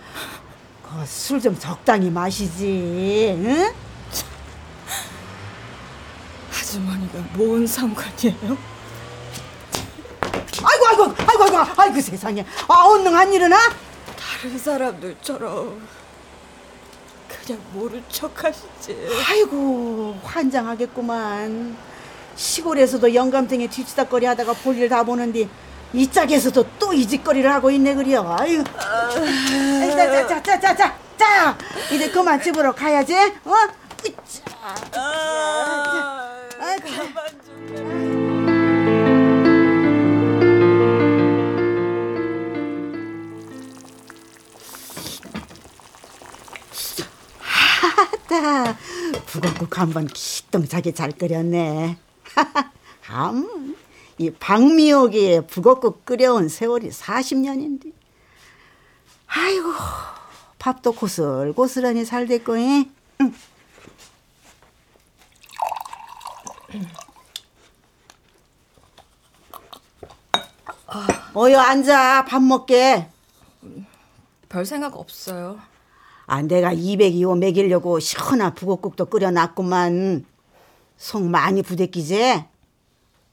그 0.83 1.03
술 1.03 1.41
좀 1.41 1.59
적당히 1.59 2.09
마시지 2.11 3.35
응? 3.39 3.73
아주머니가 6.53 7.02
뭔 7.35 7.67
상관이에요? 7.67 8.57
아이고 10.65 10.87
아이고 10.89 11.03
아이고 11.19 11.45
아이고 11.59 11.73
아이고 11.81 12.01
세상에 12.01 12.47
아 12.69 12.75
언능한 12.87 13.33
일은 13.33 13.53
아? 13.53 13.59
다른 14.17 14.57
사람들처럼 14.59 15.87
그냥 17.29 17.61
모른 17.73 18.03
척 18.09 18.45
하시지. 18.45 18.97
아이고 19.29 20.17
환장하겠구만 20.23 21.77
시골에서도 22.37 23.13
영감탱이 23.15 23.69
뒤치다거리 23.69 24.27
하다가 24.27 24.53
볼일 24.55 24.89
다 24.89 25.03
보는데 25.03 25.49
이 25.93 26.11
짝에서도 26.11 26.65
또 26.79 26.93
이 26.93 27.07
짓거리를 27.09 27.51
하고 27.53 27.71
있네 27.71 27.95
그려 27.95 28.23
아유 28.39 28.63
자자자자자자 28.71 30.95
자 31.19 31.57
이제 31.91 32.11
그만 32.11 32.41
집으로 32.41 32.73
가야지 32.75 33.15
어? 33.45 33.53
으쌰. 34.05 34.43
아, 36.63 36.77
가만 36.77 37.27
좀. 37.45 38.53
하다 48.29 48.79
북어국 49.27 49.77
한번 49.77 50.07
기똥차게 50.07 50.95
잘 50.95 51.11
끓였네. 51.11 51.99
암, 53.09 53.75
이 54.19 54.31
박미옥이 54.31 55.49
북어국 55.49 56.05
끓여온 56.05 56.49
세월이 56.49 56.91
40년인데. 56.91 57.93
아이고, 59.27 59.73
밥도 60.61 60.93
고슬고슬하니 60.93 62.07
잘 62.07 62.29
됐거니. 62.29 62.89
응. 63.21 63.35
어여 71.35 71.59
앉아 71.59 72.27
밥 72.27 72.43
먹게. 72.43 73.09
별 74.49 74.67
생각 74.67 74.97
없어요. 74.97 75.59
아, 76.27 76.43
내가 76.43 76.75
202호 76.75 77.39
먹이려고 77.39 77.99
시원한 78.01 78.55
북엇국도 78.55 79.07
끓여놨구만. 79.07 80.27
속 80.97 81.25
많이 81.25 81.63
부대끼지? 81.63 82.45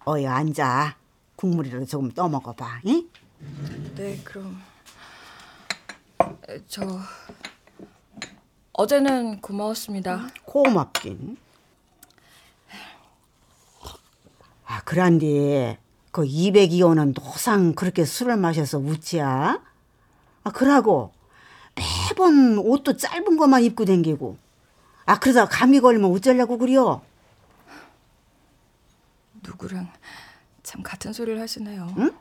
어여 0.07 0.29
앉아. 0.29 0.95
국물이라도 1.35 1.85
조금 1.85 2.11
떠먹어봐. 2.11 2.81
응? 2.87 3.09
네, 3.95 4.19
그럼 4.23 4.61
에, 6.49 6.59
저 6.67 6.81
어제는 8.73 9.41
고마웠습니다. 9.41 10.29
고맙긴. 10.45 11.37
아, 14.69 14.81
그란디 14.81 15.77
그 16.11 16.23
202호는 16.23 17.15
노상 17.15 17.73
그렇게 17.73 18.05
술을 18.05 18.37
마셔서 18.37 18.77
웃지야? 18.77 19.59
아, 20.43 20.51
그러고 20.51 21.11
매번 21.75 22.59
옷도 22.59 22.95
짧은 22.95 23.35
것만 23.35 23.63
입고 23.63 23.85
댕기고 23.85 24.37
아, 25.07 25.17
그러다 25.17 25.47
감기 25.47 25.79
걸리면 25.79 26.11
어쩌려고 26.11 26.59
그려? 26.59 27.01
누구랑 29.41 29.91
참 30.61 30.83
같은 30.83 31.13
소리를 31.13 31.41
하시네요. 31.41 31.91
응? 31.97 32.11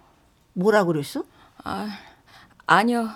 뭐라 0.55 0.85
그랬어? 0.85 1.25
아, 1.65 1.99
아니요. 2.71 3.09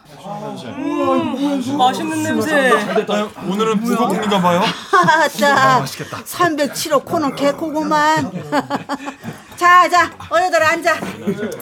맛있는 1.77 2.23
냄새. 2.23 2.73
오늘은 3.47 3.81
북어국인가 3.83 4.41
봐요. 4.41 4.63
아따 4.93 5.85
307호 5.85 7.05
코는 7.05 7.37
개코구만. 7.37 8.33
자, 9.57 9.87
자, 9.91 10.11
어여들 10.33 10.63
앉아. 10.63 10.95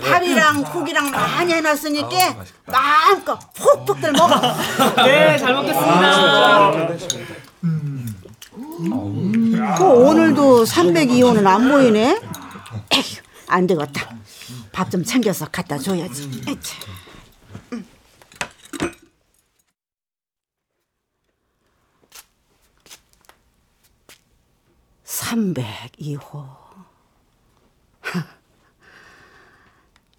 밥이랑 0.09 0.63
국이랑 0.73 1.11
많이 1.11 1.53
해놨으니까 1.53 2.37
마음껏 2.67 3.37
푹푹들 3.55 4.13
먹어. 4.13 4.41
네, 5.05 5.37
잘 5.37 5.53
먹겠습니다. 5.53 6.71
그 9.77 9.85
오늘도 9.85 10.63
302호는 10.65 11.45
안 11.45 11.69
보이네. 11.69 12.21
에휴, 12.93 13.17
안 13.49 13.67
되겠다. 13.67 14.15
밥 14.71 14.89
좀 14.91 15.03
챙겨서 15.03 15.47
갖다 15.51 15.77
줘야지. 15.77 16.43
에차. 16.47 16.77
302호. 25.21 26.49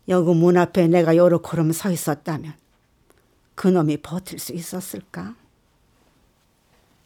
여기 0.07 0.33
문 0.33 0.57
앞에 0.57 0.87
내가 0.87 1.17
요렇게럼 1.17 1.71
서 1.71 1.89
있었다면 1.89 2.53
그놈이 3.55 3.97
버틸 3.97 4.37
수 4.39 4.53
있었을까? 4.53 5.33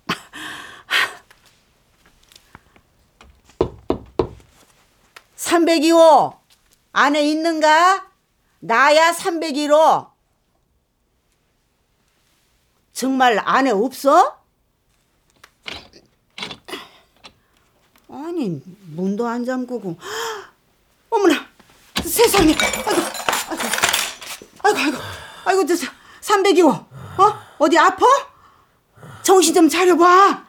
(302호) 5.37 6.37
안에 6.91 7.25
있는가? 7.29 8.11
나야 8.59 9.13
(301호) 9.13 10.11
정말 12.93 13.39
안에 13.43 13.71
없어? 13.71 14.44
아니 18.15 18.61
문도 18.95 19.27
안 19.27 19.45
잠그고. 19.45 19.97
어머나 21.09 21.45
세상에. 22.03 22.55
아이고 23.49 23.67
아이고 24.63 24.77
아이고 24.79 24.97
아이고 25.45 25.65
저 25.65 25.75
302호 26.21 26.69
어? 26.69 27.39
어디 27.57 27.77
아파? 27.77 28.05
정신 29.21 29.53
좀 29.53 29.67
차려봐. 29.67 30.45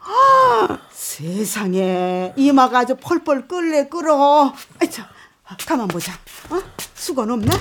아 0.00 0.78
세상에. 0.92 2.32
이마가 2.36 2.80
아주 2.80 2.94
펄펄 2.96 3.48
끓래 3.48 3.88
끓어. 3.88 4.54
아이 4.80 4.88
참 4.90 5.06
가만 5.66 5.88
보자. 5.88 6.12
어? 6.50 6.62
수건 6.94 7.30
없나. 7.32 7.54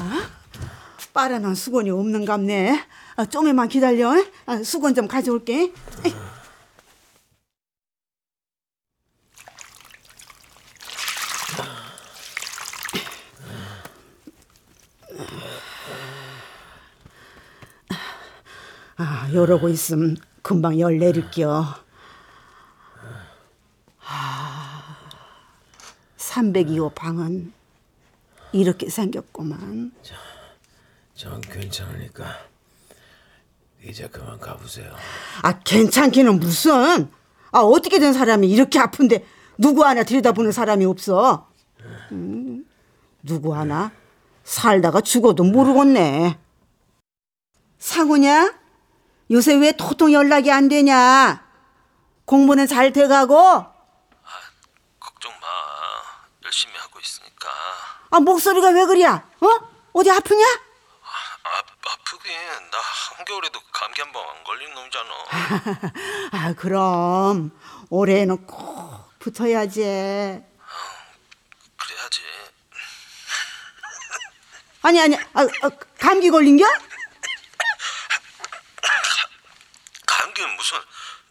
아, 0.00 0.28
빠르는 1.12 1.54
수건이 1.54 1.90
없는갑네 1.90 2.86
아, 3.18 3.24
좀만 3.26 3.68
기다려 3.68 4.12
아, 4.46 4.62
수건 4.62 4.94
좀 4.94 5.08
가져올게. 5.08 5.72
아, 18.96 19.28
이러고 19.32 19.68
있음 19.70 20.14
금방 20.42 20.78
열 20.78 20.98
내릴게요. 20.98 21.64
아, 24.06 24.96
302호 26.16 26.94
방은 26.94 27.52
이렇게 28.52 28.88
생겼구만. 28.88 29.90
전 31.16 31.40
괜찮으니까 31.40 32.46
이제 33.84 34.08
그만 34.08 34.38
가보세요. 34.38 34.94
아, 35.42 35.58
괜찮기는 35.60 36.38
무슨. 36.40 37.10
아, 37.52 37.60
어떻게 37.60 37.98
된 37.98 38.12
사람이 38.12 38.48
이렇게 38.48 38.78
아픈데 38.78 39.24
누구 39.56 39.84
하나 39.84 40.02
들여다보는 40.02 40.52
사람이 40.52 40.84
없어. 40.84 41.48
음, 42.12 42.64
누구 43.22 43.54
하나 43.54 43.92
살다가 44.44 45.00
죽어도 45.00 45.44
모르겠네. 45.44 46.38
상우냐? 47.78 48.54
요새 49.30 49.54
왜 49.54 49.72
도통 49.72 50.12
연락이 50.12 50.50
안 50.50 50.68
되냐? 50.68 51.44
공부는 52.24 52.66
잘 52.66 52.92
돼가고? 52.92 53.34
걱정 55.00 55.32
마. 55.32 55.46
열심히 56.44 56.74
하고 56.76 56.98
있으니까. 57.00 57.48
아, 58.10 58.20
목소리가 58.20 58.70
왜 58.70 58.84
그래? 58.86 59.06
어? 59.06 59.22
어디 59.92 60.10
아프냐? 60.10 60.44
나 63.28 63.28
한겨울에도 63.28 63.60
감기 63.72 64.00
한 64.00 64.10
번 64.12 64.26
안 64.26 64.42
걸린 64.42 64.72
놈이잖아. 64.74 65.10
아, 66.32 66.54
그럼 66.54 67.50
올해는 67.90 68.46
꼭 68.46 69.18
붙어야지. 69.18 69.82
그래야지. 71.76 72.22
아니, 74.82 74.98
아니, 75.02 75.14
아, 75.16 75.42
아, 75.62 75.68
감기 75.98 76.30
걸린 76.30 76.56
겨? 76.56 76.64
감기는 80.06 80.56
무슨 80.56 80.78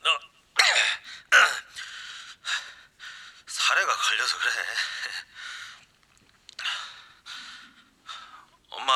너 0.03 0.09
사례가 3.47 3.91
걸려서 3.95 4.37
그래. 4.37 4.51
엄마, 8.69 8.93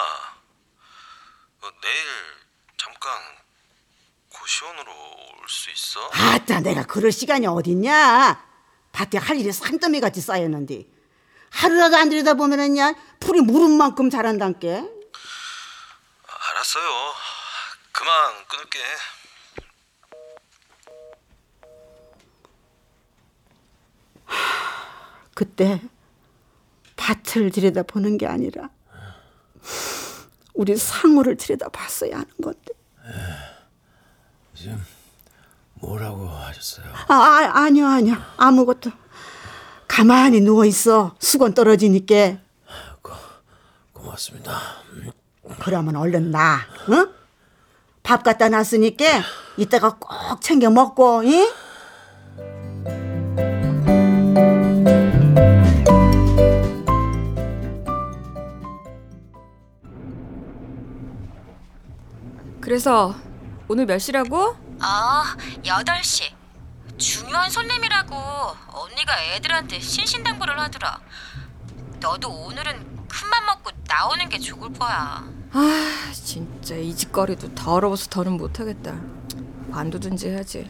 어, 1.62 1.72
내일 1.82 2.41
잠깐 3.02 3.20
고시원으로 4.30 4.92
올 4.92 5.50
수 5.50 5.72
있어? 5.72 6.10
아따, 6.14 6.62
내가 6.62 6.84
그럴 6.84 7.12
시간이 7.12 7.48
어딨냐? 7.48 8.46
밭에 8.92 9.18
할 9.18 9.38
일이 9.40 9.52
산더미 9.52 10.00
같이 10.00 10.22
쌓였는데. 10.22 10.86
하루라도 11.50 11.98
안 11.98 12.10
들여다보면은 12.10 12.78
야, 12.78 12.94
풀이 13.20 13.42
무릎만큼 13.42 14.10
자란단께. 14.12 14.70
알았어요. 16.52 17.14
그만 17.92 18.48
끊을게. 18.48 18.80
그때 25.34 25.82
밭을 26.96 27.52
들여다보는 27.52 28.18
게 28.18 28.28
아니라 28.28 28.70
우리 30.54 30.76
상우를 30.76 31.38
들여다봤어야 31.38 32.14
하는 32.16 32.28
건데. 32.44 32.74
지금 34.62 34.80
뭐라고 35.74 36.28
하셨어요? 36.28 36.86
아, 37.08 37.14
아 37.16 37.64
아니요, 37.64 37.88
아니요. 37.88 38.16
아무것도. 38.38 38.92
가만히 39.88 40.40
누워 40.40 40.66
있어. 40.66 41.16
수건 41.18 41.56
떨어지니까. 41.56 42.38
고맙습니다. 43.92 44.60
그러면 45.64 45.96
얼른 45.96 46.30
나. 46.30 46.60
응? 46.90 47.12
밥 48.04 48.22
갖다 48.22 48.50
놨으니까 48.50 49.06
이따가 49.58 49.98
꼭 49.98 50.40
챙겨 50.42 50.70
먹고, 50.70 51.24
이? 51.24 51.50
그래서 62.60 63.16
오늘 63.72 63.86
몇 63.86 64.00
시라고? 64.00 64.58
아, 64.82 65.34
8시. 65.64 66.30
중요한 66.98 67.50
손님이라고 67.50 68.14
언니가 68.68 69.18
애들한테 69.24 69.80
신신당부를 69.80 70.60
하더라. 70.60 71.00
너도 72.02 72.30
오늘은 72.30 73.08
큰맘 73.08 73.46
먹고 73.46 73.72
나오는 73.88 74.28
게 74.28 74.40
좋을 74.40 74.74
거야. 74.74 75.24
아 75.54 76.12
진짜 76.12 76.76
이 76.76 76.94
짓거리도 76.94 77.56
더러워서 77.56 78.10
더는 78.10 78.34
못하겠다. 78.34 78.94
관두든지 79.72 80.28
해야지. 80.28 80.68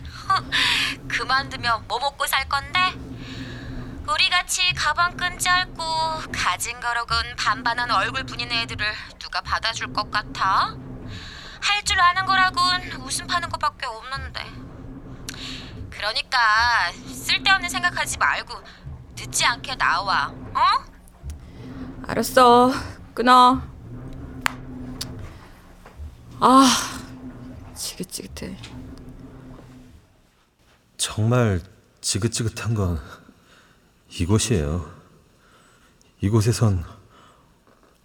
그만두면 1.09 1.85
뭐 1.87 1.97
먹고 1.97 2.27
살 2.27 2.47
건데? 2.47 2.93
우리 4.07 4.29
같이 4.29 4.61
가방 4.75 5.17
끈 5.17 5.39
짧고 5.39 5.83
가진 6.31 6.79
거력은 6.79 7.35
반반한 7.35 7.89
얼굴뿐인 7.89 8.51
애들을 8.51 8.85
누가 9.17 9.41
받아줄 9.41 9.91
것 9.91 10.11
같아? 10.11 10.75
할 11.61 11.83
줄 11.83 11.99
아는 11.99 12.25
거라곤 12.25 12.81
웃음 13.05 13.27
파는 13.27 13.49
것밖에 13.49 13.85
없는데. 13.85 14.45
그러니까 15.89 16.91
쓸데없는 17.07 17.69
생각하지 17.69 18.17
말고 18.17 18.53
늦지 19.15 19.45
않게 19.45 19.75
나와. 19.75 20.27
어? 20.53 20.61
알았어. 22.07 22.71
끊어. 23.13 23.61
아 26.39 26.67
지긋지긋해. 27.75 28.57
정말 30.97 31.61
지긋지긋한 32.01 32.73
건 32.73 32.99
이곳이에요. 34.09 34.91
이곳에선 36.21 36.85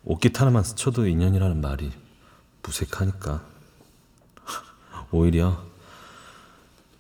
옷깃 0.05 0.39
하나만 0.41 0.63
스쳐도 0.63 1.07
인연이라는 1.07 1.61
말이 1.61 1.93
무색하니까. 2.67 3.43
오히려 5.13 5.65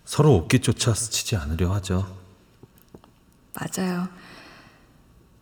서로 0.04 0.36
옷깃조차 0.36 0.94
스치지 0.94 1.36
않으려 1.36 1.72
하죠. 1.74 2.06
맞아요. 3.54 4.08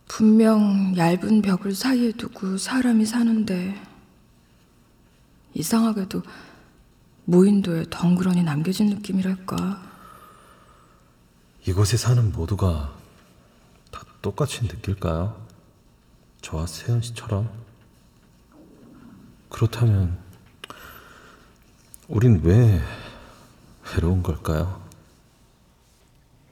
분명 0.07 0.95
얇은 0.97 1.41
벽을 1.41 1.75
사이에 1.75 2.11
두고 2.13 2.57
사람이 2.57 3.05
사는데 3.05 3.79
이상하게도 5.53 6.23
무인도에 7.25 7.85
덩그러니 7.89 8.43
남겨진 8.43 8.87
느낌이랄까. 8.87 9.83
이곳에 11.65 11.97
사는 11.97 12.31
모두가 12.31 12.93
다 13.91 14.03
똑같이 14.21 14.63
느낄까요? 14.63 15.45
저와 16.41 16.67
세연 16.67 17.01
씨처럼? 17.01 17.64
그렇다면 19.49 20.17
우린 22.07 22.41
왜 22.43 22.81
외로운 23.93 24.21
걸까요? 24.23 24.81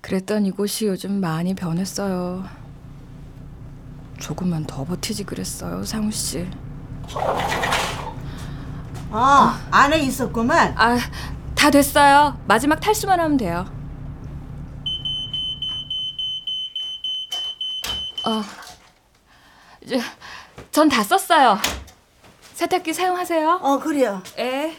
그랬던 0.01 0.45
이곳이 0.45 0.86
요즘 0.88 1.19
많이 1.21 1.53
변했어요. 1.53 2.45
조금만 4.19 4.65
더 4.65 4.84
버티지 4.86 5.23
그랬어요, 5.23 5.84
상우 5.84 6.12
씨. 6.12 6.47
어, 9.10 9.51
안에 9.71 9.99
있었구만. 9.99 10.73
아, 10.77 10.97
다 11.56 11.69
됐어요. 11.69 12.39
마지막 12.47 12.79
탈수만 12.79 13.19
하면 13.19 13.38
돼요. 13.38 13.65
어, 18.25 18.41
이제 19.84 19.99
전다 20.71 21.03
썼어요. 21.03 21.58
세탁기 22.63 22.93
사용하세요. 22.93 23.60
어, 23.62 23.80
그래요. 23.80 24.23
예. 24.38 24.73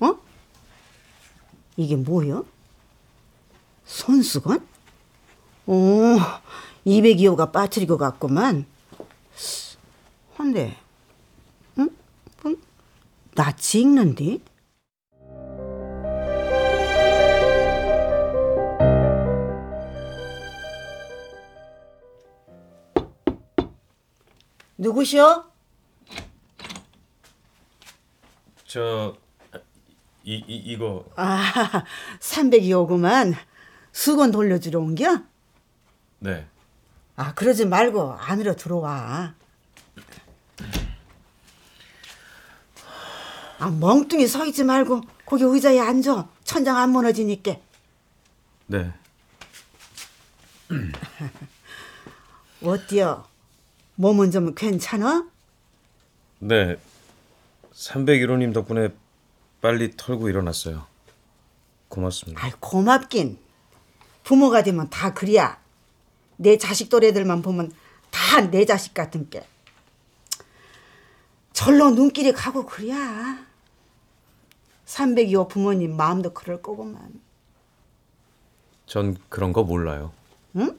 어? 0.00 0.18
이게 1.78 1.96
뭐요? 1.96 2.44
손수건? 3.86 4.66
오, 5.66 6.18
202호가 6.86 7.50
빠뜨리고 7.50 7.96
갔구만. 7.96 8.66
헌데, 10.38 10.76
응? 11.78 11.88
응? 12.44 12.56
낯이 13.34 13.80
익는데? 13.80 14.40
누구시오? 24.78 25.44
저 28.66 29.16
이, 30.24 30.34
이 30.46 30.56
이거 30.72 31.04
아, 31.16 31.84
302호구만. 32.20 33.34
수건 33.92 34.30
돌려주러 34.30 34.78
온겨? 34.78 35.22
네. 36.20 36.46
아, 37.16 37.34
그러지 37.34 37.66
말고 37.66 38.12
안으로 38.12 38.54
들어와. 38.54 39.34
아, 43.58 43.70
멍뚱이 43.70 44.28
서 44.28 44.44
있지 44.46 44.62
말고 44.62 45.00
거기 45.26 45.42
의자에 45.42 45.80
앉아. 45.80 46.28
천장 46.44 46.76
안 46.76 46.90
무너지니까. 46.90 47.56
네. 48.66 48.92
어때요? 52.62 53.26
몸은 54.00 54.30
좀 54.30 54.54
괜찮아? 54.54 55.28
네. 56.38 56.76
301호님 57.72 58.54
덕분에 58.54 58.90
빨리 59.60 59.96
털고 59.96 60.28
일어났어요. 60.28 60.86
고맙습니다. 61.88 62.44
아이, 62.44 62.52
고맙긴. 62.60 63.38
부모가 64.22 64.62
되면 64.62 64.88
다 64.88 65.14
그리야. 65.14 65.60
내 66.36 66.58
자식 66.58 66.90
또래들만 66.90 67.42
보면 67.42 67.72
다 68.10 68.40
내 68.40 68.64
자식 68.64 68.94
같은 68.94 69.28
게. 69.30 69.44
절로 71.52 71.90
눈길이 71.90 72.32
가고 72.32 72.66
그래야. 72.66 73.44
302호 74.86 75.48
부모님 75.48 75.96
마음도 75.96 76.32
그럴 76.32 76.62
거구만. 76.62 77.20
전 78.86 79.16
그런 79.28 79.52
거 79.52 79.64
몰라요. 79.64 80.12
응? 80.54 80.78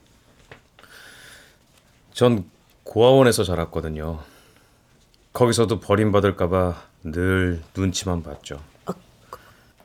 전 2.14 2.50
고아원에서 2.90 3.44
자랐거든요. 3.44 4.20
거기서도 5.32 5.78
버림받을까봐 5.78 6.82
늘 7.04 7.62
눈치만 7.76 8.24
봤죠. 8.24 8.60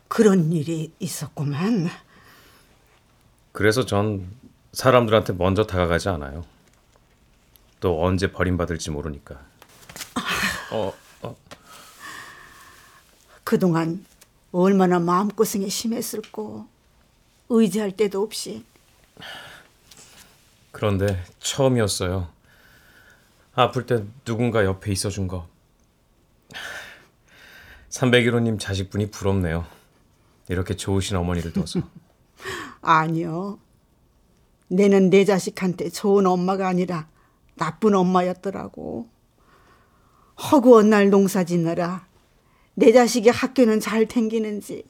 그런 0.08 0.52
일이 0.52 0.92
있었구만. 0.98 1.88
그래서 3.52 3.86
전 3.86 4.28
사람들한테 4.72 5.34
먼저 5.34 5.64
다가가지 5.64 6.08
않아요. 6.08 6.44
또 7.78 8.04
언제 8.04 8.32
버림받을지 8.32 8.90
모르니까. 8.90 9.40
어, 10.72 10.92
어, 11.22 11.36
그동안 13.44 14.04
얼마나 14.50 14.98
마음고생이 14.98 15.70
심했을꼬. 15.70 16.66
의지할 17.50 17.92
데도 17.92 18.20
없이. 18.20 18.64
그런데 20.72 21.22
처음이었어요. 21.38 22.34
아플 23.56 23.86
때 23.86 24.04
누군가 24.26 24.66
옆에 24.66 24.92
있어준 24.92 25.28
거. 25.28 25.48
301호님 27.88 28.60
자식분이 28.60 29.10
부럽네요. 29.10 29.64
이렇게 30.48 30.76
좋으신 30.76 31.16
어머니를 31.16 31.54
둬서. 31.54 31.80
아니요. 32.82 33.58
내는 34.68 35.08
내 35.08 35.24
자식한테 35.24 35.88
좋은 35.88 36.26
엄마가 36.26 36.68
아니라 36.68 37.08
나쁜 37.54 37.94
엄마였더라고. 37.94 39.08
허구한 40.52 40.90
날 40.90 41.08
농사 41.08 41.42
짓느라 41.42 42.06
내 42.74 42.92
자식이 42.92 43.30
학교는 43.30 43.80
잘 43.80 44.06
댕기는지 44.06 44.84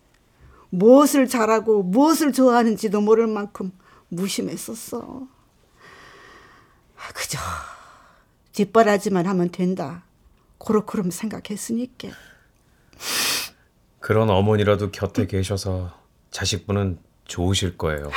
무엇을 0.71 1.29
잘하고 1.29 1.85
무엇을 1.85 2.33
좋아하는지도 2.33 3.01
모를 3.01 3.29
만큼 3.29 3.71
무심했었어. 4.09 5.29
아, 6.97 7.13
그저 7.15 7.39
뒷바라지만 8.57 9.27
하면 9.27 9.51
된다. 9.51 10.05
그렇게럼 10.59 11.11
생각했으니까. 11.11 12.09
그런 14.01 14.31
어머니라도 14.31 14.91
곁에 14.91 15.27
계셔서 15.27 15.93
자식분은 16.31 16.99
좋으실 17.27 17.77
거예요. 17.77 18.11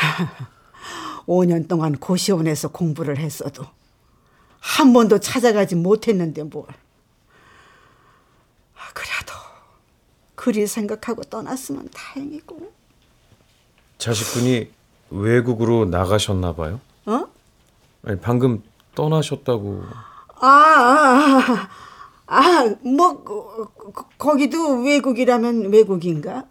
5년 1.27 1.67
동안 1.67 1.97
고시원에서 1.97 2.69
공부를 2.69 3.17
했어도 3.17 3.65
한 4.59 4.93
번도 4.93 5.19
찾아가지 5.19 5.75
못했는데 5.75 6.43
뭘. 6.43 6.65
그리 10.39 10.65
생각하고 10.67 11.23
떠났으면 11.23 11.89
다행이고. 11.93 12.71
자식분이 13.97 14.71
외국으로 15.09 15.83
나가셨나 15.83 16.55
봐요? 16.55 16.79
어? 17.05 17.25
아니 18.03 18.17
방금 18.21 18.63
떠나셨다고. 18.95 19.83
아, 20.41 20.47
아, 20.47 21.67
아, 22.27 22.27
아, 22.27 22.75
뭐 22.81 23.23
거, 23.23 23.67
거기도 24.17 24.81
외국이라면 24.83 25.69
외국인가? 25.71 26.45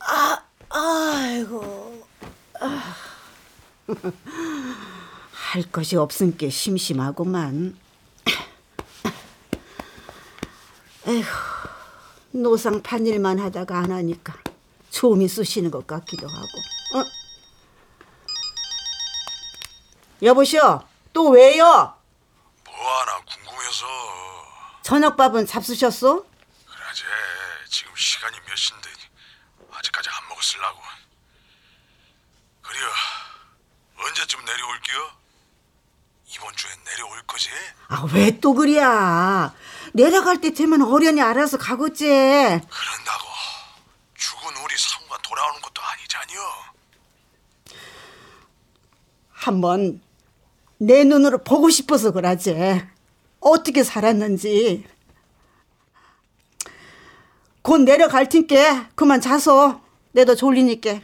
아, 0.00 0.42
아이고. 0.70 2.02
아. 2.60 2.94
할 5.52 5.62
것이 5.70 5.96
없은 5.96 6.36
게 6.38 6.48
심심하구만. 6.48 7.76
에휴, 11.06 11.22
노상 12.42 12.82
판일만 12.82 13.38
하다가 13.38 13.78
안 13.78 13.90
하니까 13.92 14.34
좀이 14.90 15.28
쑤시는 15.28 15.70
것 15.70 15.86
같기도 15.86 16.28
하고. 16.28 16.38
어? 16.98 17.04
여보시오, 20.22 20.82
또 21.12 21.28
왜요? 21.30 21.94
뭐하나 22.64 23.20
궁금해서 23.24 23.86
저녁밥은 24.82 25.46
잡수셨어? 25.46 26.24
그러지 26.66 27.02
지금 27.68 27.92
시간이 27.96 28.36
몇 28.46 28.56
시인데 28.56 28.88
아직까지 29.72 30.08
안 30.10 30.28
먹었을라고 30.28 30.78
그래요 32.62 32.86
언제쯤 33.98 34.44
내려올게요? 34.44 35.10
이번 36.34 36.54
주에 36.56 36.70
내려올 36.84 37.22
거지? 37.26 37.48
아, 37.88 38.06
왜 38.12 38.40
또 38.40 38.54
그리야? 38.54 39.54
내려갈 39.96 40.42
때 40.42 40.52
되면 40.52 40.82
어련히 40.82 41.22
알아서 41.22 41.56
가겠지. 41.56 42.04
그런다고 42.04 43.24
죽은 44.14 44.42
우리 44.62 44.74
상과 44.76 45.16
돌아오는 45.22 45.60
것도 45.62 45.82
아니잖여 45.82 46.40
한번 49.30 50.02
내 50.76 51.02
눈으로 51.04 51.42
보고 51.42 51.70
싶어서 51.70 52.10
그러지. 52.10 52.82
어떻게 53.40 53.82
살았는지. 53.82 54.86
곧 57.62 57.78
내려갈 57.78 58.28
테니까 58.28 58.90
그만 58.94 59.22
자서. 59.22 59.80
내도 60.12 60.34
졸리니까. 60.34 61.00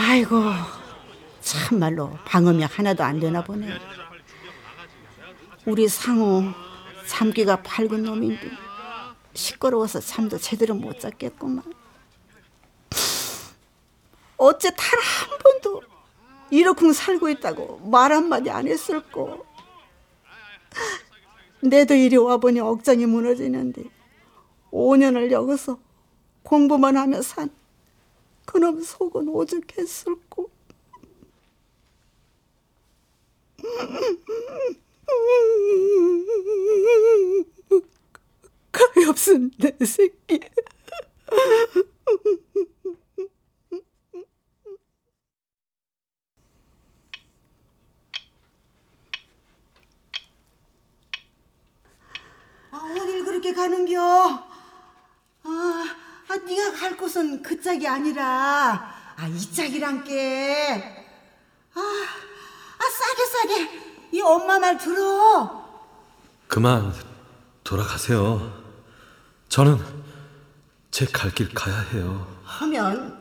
아이고, 0.00 0.40
참말로 1.78 2.10
방음이 2.24 2.64
하나도 2.64 3.04
안 3.04 3.20
되나 3.20 3.42
보네. 3.42 3.68
우리 5.64 5.88
상우 5.88 6.52
잠귀가 7.06 7.62
밝은 7.62 8.02
놈인데 8.02 8.50
시끄러워서 9.32 10.00
잠도 10.00 10.38
제대로 10.38 10.74
못 10.74 10.98
잤겠구만. 10.98 11.62
어째 14.36 14.70
단 14.70 14.98
한 15.00 15.38
번도 15.38 15.82
이러쿵 16.50 16.92
살고 16.92 17.28
있다고 17.30 17.78
말 17.88 18.12
한마디 18.12 18.50
안 18.50 18.66
했을꼬. 18.66 19.46
내도 21.60 21.94
이리 21.94 22.16
와보니 22.16 22.60
억장이 22.60 23.06
무너지는데 23.06 23.84
5년을 24.72 25.30
여기서 25.30 25.78
공부만 26.42 26.96
하며 26.96 27.22
산 27.22 27.50
그놈 28.46 28.82
속은 28.82 29.28
오죽했을꼬. 29.28 30.57
가엾은 38.72 39.50
내 39.58 39.76
새끼. 39.84 40.40
아, 52.70 52.76
어딜 52.76 53.24
그렇게 53.24 53.52
가는겨? 53.52 54.00
아, 55.42 55.96
아 56.28 56.36
네가 56.36 56.72
갈 56.72 56.96
곳은 56.96 57.42
그 57.42 57.60
짝이 57.60 57.86
아니라 57.88 58.94
아, 59.16 59.26
이 59.26 59.52
짝이란께. 59.52 61.04
아, 61.74 61.80
아 61.80 62.90
싸게 62.90 63.26
싸게 63.26 63.80
이 64.12 64.17
엄마 64.28 64.58
말 64.58 64.76
들어. 64.78 65.66
그만 66.46 66.94
돌아가세요. 67.64 68.52
저는 69.48 69.78
제 70.90 71.06
갈 71.06 71.30
길 71.34 71.52
가야 71.54 71.80
해요. 71.92 72.26
하면 72.44 73.16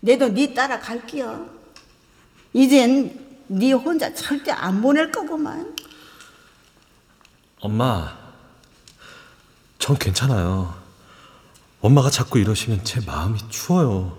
내도 0.00 0.28
네 0.28 0.52
따라 0.54 0.78
갈게요. 0.78 1.48
이젠 2.52 3.44
네 3.48 3.72
혼자 3.72 4.12
절대 4.14 4.50
안 4.52 4.80
보낼 4.82 5.10
거구만. 5.10 5.76
엄마, 7.60 8.16
전 9.78 9.96
괜찮아요. 9.98 10.74
엄마가 11.80 12.10
자꾸 12.10 12.38
이러시면 12.38 12.84
제 12.84 13.00
마음이 13.04 13.38
추워요. 13.50 14.18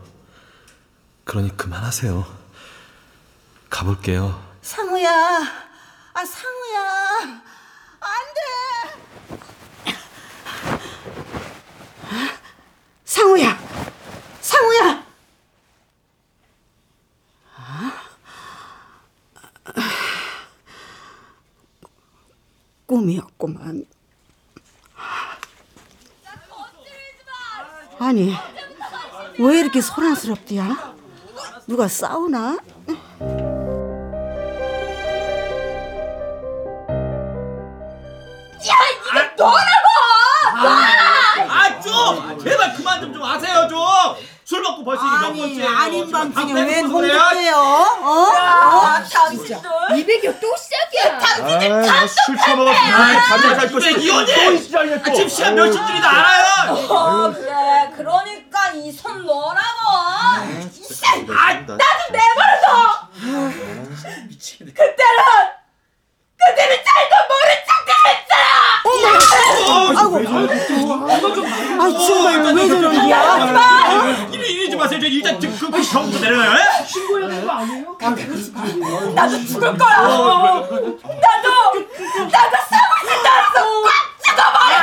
그러니 1.23 1.55
그만하세요. 1.57 2.25
가볼게요. 3.69 4.41
상우야, 4.61 5.41
아 6.13 6.25
상우야, 6.25 7.41
안 7.99 8.33
돼. 8.35 9.93
상우야, 13.05 13.57
상우야. 14.41 15.05
꿈이었구만. 22.85 23.85
아니, 27.99 28.33
왜 29.39 29.59
이렇게 29.59 29.79
소란스럽디야? 29.79 30.95
누가 31.67 31.87
싸우나? 31.87 32.57
그만 42.81 42.99
좀 43.01 43.13
좀 43.13 43.23
하세요, 43.23 43.67
좀! 43.67 43.79
술 44.43 44.61
먹고 44.61 44.83
벌써 44.83 45.03
이게 45.05 45.15
몇 45.15 45.25
아니, 45.27 45.39
번째예요? 45.39 45.69
아닌 45.77 46.05
지금 46.07 46.33
밥왜 46.33 46.65
빼먹고 46.65 46.97
그래요? 46.97 47.13
혼자해요? 47.13 47.55
어? 47.55 48.09
어? 48.09 49.03
당신들 49.09 49.97
이백이 49.97 50.39
또 50.41 50.55
시작이야. 50.57 51.19
당신들 51.19 52.07
술 52.25 52.37
처먹었으면 52.37 53.19
가자 53.21 53.47
갈 53.55 53.59
근데 53.69 53.73
것이 53.73 53.91
이 54.05 54.09
언니! 54.09 54.33
또 54.33 54.57
시작이야 54.57 54.95
아, 54.95 55.11
지금 55.11 55.29
시간 55.29 55.55
몇 55.55 55.71
시인지도 55.71 56.07
알아요! 56.07 56.73
어 56.89 57.31
그래. 57.31 57.91
그러니까 57.95 58.69
이손 58.71 59.25
놓으라고. 59.25 59.87
아, 59.87 60.43
나좀 61.53 61.77
내버려둬. 62.11 63.07
그때는 64.57 65.21
그때는 66.37 66.77
잘도 66.83 67.15
모른 67.29 67.49
척도 67.67 67.91
했잖아. 70.49 71.05
아 71.79 71.83
정말 71.97 72.55
왜 72.55 72.67
저런디야? 72.67 74.27
이리, 74.31 74.53
이러지 74.53 74.75
마세요. 74.75 74.99
저 74.99 75.05
일단 75.07 75.39
그, 75.39 75.47
형부터 75.47 76.19
내려가요, 76.19 76.51
예? 76.51 76.63
나도 79.13 79.45
죽을 79.45 79.77
거야. 79.77 79.97
나도 79.97 80.69
나도 82.31 82.57
사무실 82.69 83.09
따라서 83.23 83.57
꽉 83.83 83.87
죽어버려. 84.23 84.73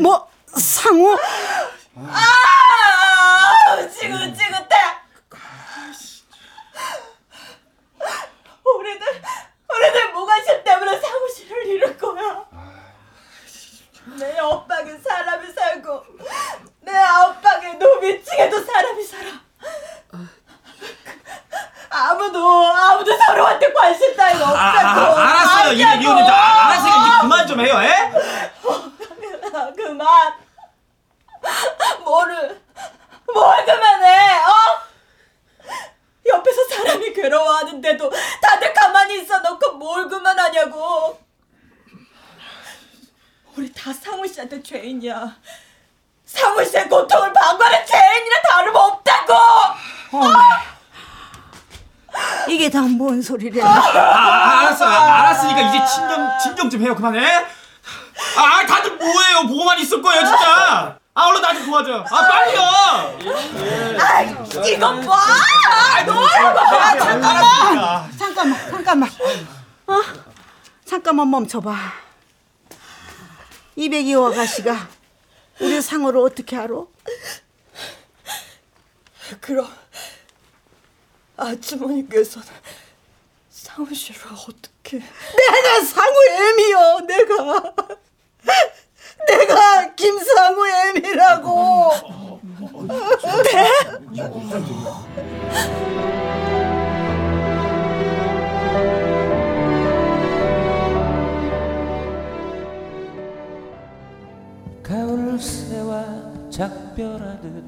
뭐 0.00 0.26
상우? 0.54 1.18
아 2.08 3.76
지긋지긋해. 3.88 4.74
우리들 8.64 9.06
우리들 9.74 10.12
모가실 10.12 10.62
때문에 10.64 11.00
사무실을 11.00 11.66
잃을 11.66 11.98
거야. 11.98 12.44
내 14.18 14.38
엇박에 14.38 14.98
사람이 14.98 15.50
살고 15.52 16.04
내 16.80 16.94
아웃박에 16.96 17.74
노비층에도 17.74 18.62
사람이 18.64 19.02
살아. 19.04 19.30
아무도 21.90 22.66
아무도 22.66 23.16
서로한테 23.16 23.72
관심 23.72 24.14
따위가 24.16 24.46
아, 24.46 24.50
없다고. 24.50 25.00
아, 25.20 25.28
알았어요. 25.30 25.72
이, 25.72 25.78
이 25.78 25.84
알냐고. 25.84 26.10
언니, 26.18 26.26
나 26.28 27.20
그만 27.22 27.46
좀 27.46 27.60
해요, 27.60 27.80
에? 27.80 27.92
아, 29.54 29.70
그만. 29.74 30.34
뭐를 32.04 32.60
뭘 33.32 33.64
그만해? 33.64 34.38
어? 34.38 34.52
옆에서 36.26 36.64
사람이 36.68 37.12
괴로워하는데도 37.12 38.10
다들 38.40 38.72
가만히 38.72 39.20
있어 39.22 39.38
놓고 39.40 39.72
뭘 39.72 40.08
그만하냐고. 40.08 41.20
우리 43.56 43.72
다 43.72 43.92
상우 43.92 44.26
씨한테 44.26 44.62
죄인이야. 44.62 45.36
상우 46.24 46.64
씨의 46.64 46.88
고통을 46.88 47.32
방관한 47.32 47.86
죄인이라 47.86 48.42
다름없다고. 48.42 49.34
이게 52.48 52.70
다 52.70 52.80
뭔 52.82 53.20
소리래? 53.20 53.60
아, 53.62 54.60
알았어, 54.60 54.84
알았으니까 54.86 55.60
이제 55.62 55.84
진정, 55.86 56.38
진정 56.42 56.70
좀 56.70 56.80
해요, 56.82 56.94
그만해. 56.94 57.44
아, 58.36 58.66
다들 58.66 58.96
뭐해요? 58.96 59.42
보고만 59.48 59.78
있을 59.80 60.00
거예요, 60.00 60.24
진짜. 60.24 60.98
아, 61.16 61.26
얼른 61.28 61.42
나좀 61.42 61.64
도와줘. 61.66 62.04
아, 62.10 62.28
빨리요. 62.28 62.60
이건 64.74 65.06
봐. 65.06 65.14
아, 65.70 66.04
잠깐만, 66.98 68.10
잠깐만, 68.18 68.58
잠깐만. 68.70 69.08
어? 69.86 70.02
잠깐만 70.84 71.30
멈춰봐. 71.30 71.72
이백이호 73.76 74.26
아가씨가 74.26 74.88
우리 75.60 75.80
상호를 75.80 76.20
어떻게 76.20 76.56
알아? 76.56 76.84
그럼 79.40 79.72
아주머니께서는 81.36 82.48
상우 83.50 83.92
씨를 83.94 84.20
어떻게? 84.32 84.98
내가 84.98 85.80
상우 85.84 86.14
애미요, 86.28 87.00
내가. 87.06 87.74
내가 89.26 89.94
김상우 89.94 90.66
애미라고. 90.66 91.90
가을 104.82 105.38
새와 105.40 106.04
작별하듯 106.50 107.64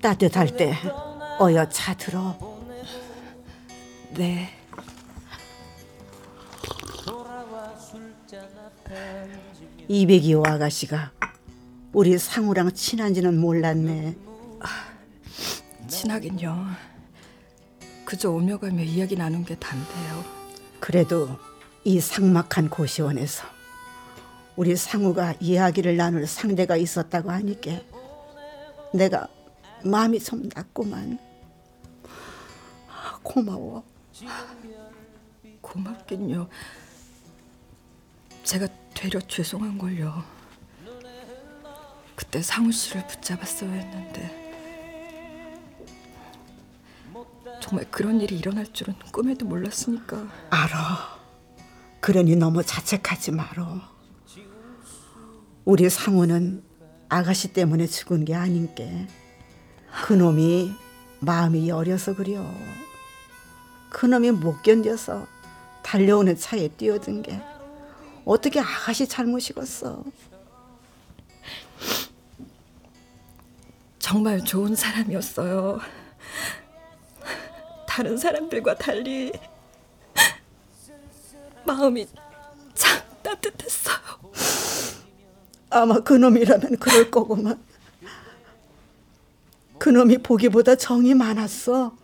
따뜻할 0.00 0.56
때 0.56 0.74
어여 1.40 1.68
차 1.68 1.94
들어. 1.94 2.36
네. 4.10 4.59
이백이호 9.90 10.44
아가씨가 10.46 11.10
우리 11.92 12.16
상우랑 12.16 12.70
친한지는 12.74 13.40
몰랐네. 13.40 14.16
친하긴요. 15.88 16.66
그저 18.04 18.30
오며 18.30 18.60
가며 18.60 18.84
이야기 18.84 19.16
나눈 19.16 19.44
게 19.44 19.56
단데요. 19.56 20.24
그래도 20.78 21.36
이 21.82 21.98
삭막한 21.98 22.70
고시원에서 22.70 23.44
우리 24.54 24.76
상우가 24.76 25.34
이야기를 25.40 25.96
나눌 25.96 26.24
상대가 26.28 26.76
있었다고 26.76 27.32
하니까 27.32 27.80
내가 28.94 29.26
마음이 29.84 30.20
좀 30.20 30.48
났구만. 30.54 31.18
고마워. 33.24 33.82
고맙긴요. 35.60 36.48
제가 38.44 38.68
되려 39.00 39.18
죄송한 39.18 39.78
걸요. 39.78 40.22
그때 42.14 42.42
상우 42.42 42.70
씨를 42.70 43.06
붙잡았어야 43.06 43.70
했는데 43.70 44.38
정말 47.62 47.90
그런 47.90 48.20
일이 48.20 48.36
일어날 48.36 48.70
줄은 48.70 48.94
꿈에도 49.10 49.46
몰랐으니까. 49.46 50.28
알아. 50.50 51.18
그러니 52.00 52.36
너무 52.36 52.62
자책하지 52.62 53.30
말어. 53.30 53.80
우리 55.64 55.88
상우는 55.88 56.62
아가씨 57.08 57.54
때문에 57.54 57.86
죽은 57.86 58.26
게 58.26 58.34
아닌 58.34 58.74
게. 58.74 59.08
그놈이 60.04 60.74
마음이 61.20 61.70
여려서 61.70 62.14
그려. 62.14 62.44
그놈이 63.88 64.32
못 64.32 64.60
견뎌서 64.60 65.26
달려오는 65.82 66.36
차에 66.36 66.68
뛰어든 66.68 67.22
게 67.22 67.40
어떻게 68.30 68.60
아가씨 68.60 69.08
잘못이겠어. 69.08 70.04
정말 73.98 74.44
좋은 74.44 74.76
사람이었어요. 74.76 75.80
다른 77.88 78.16
사람들과 78.16 78.76
달리 78.76 79.32
마음이 81.66 82.06
참 82.74 83.02
따뜻했어요. 83.20 83.96
아마 85.68 85.98
그놈이라면 85.98 86.76
그럴 86.76 87.10
거구만. 87.10 87.60
그놈이 89.78 90.18
보기보다 90.18 90.76
정이 90.76 91.14
많았어. 91.14 91.96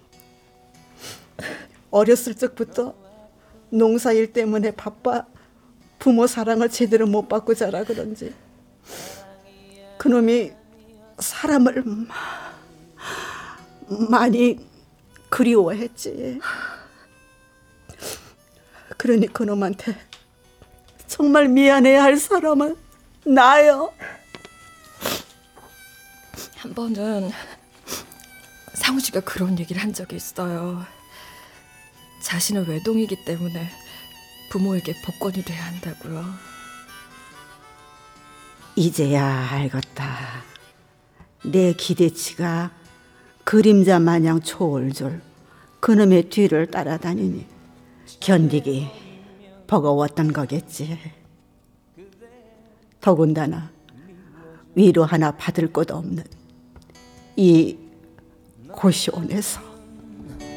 어렸을 1.93 2.35
적부터 2.35 2.97
농사일 3.71 4.33
때문에 4.33 4.73
바빠 4.73 5.25
부모 5.99 6.27
사랑을 6.27 6.69
제대로 6.71 7.07
못 7.07 7.29
받고 7.29 7.55
자라 7.55 7.85
그런지 7.85 8.35
그놈이 9.99 10.53
사람을 11.19 11.83
마- 11.85 12.15
많이 14.11 14.59
그리워했지. 15.31 16.39
그러니 18.97 19.27
그놈한테 19.33 19.97
정말 21.07 21.49
미안해야 21.49 22.03
할 22.03 22.17
사람은 22.17 22.77
나요. 23.25 23.93
한 26.57 26.75
번은 26.75 27.31
상우 28.75 29.01
씨가 29.01 29.21
그런 29.21 29.59
얘기를 29.59 29.83
한 29.83 29.93
적이 29.93 30.17
있어요. 30.17 30.85
자신은 32.23 32.69
외동이기 32.69 33.25
때문에 33.25 33.71
부모에게 34.51 34.95
복권이 35.05 35.43
돼야 35.43 35.67
한다고요. 35.67 36.25
이제야 38.77 39.49
알겠다. 39.53 40.45
내 41.45 41.73
기대치가 41.73 42.71
그림자 43.45 43.99
마냥 43.99 44.41
초월졸 44.41 45.23
그놈의 45.81 46.31
뒤를 46.31 46.67
따라다니니 46.71 47.47
견디기 48.21 48.91
버거웠던 49.67 50.33
거겠지. 50.33 50.99
더군다나 53.01 53.71
위로 54.75 55.05
하나 55.05 55.31
받을 55.31 55.73
곳 55.73 55.91
없는 55.91 56.25
이 57.37 57.79
고시원에서 58.73 59.61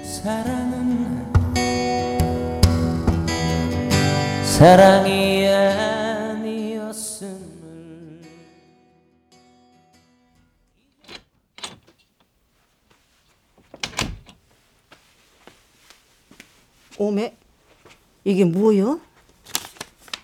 사랑은 0.04 1.39
사랑이 4.60 5.48
아니었음을 5.48 7.32
오메 16.98 17.38
이게 18.26 18.44
뭐요? 18.44 19.00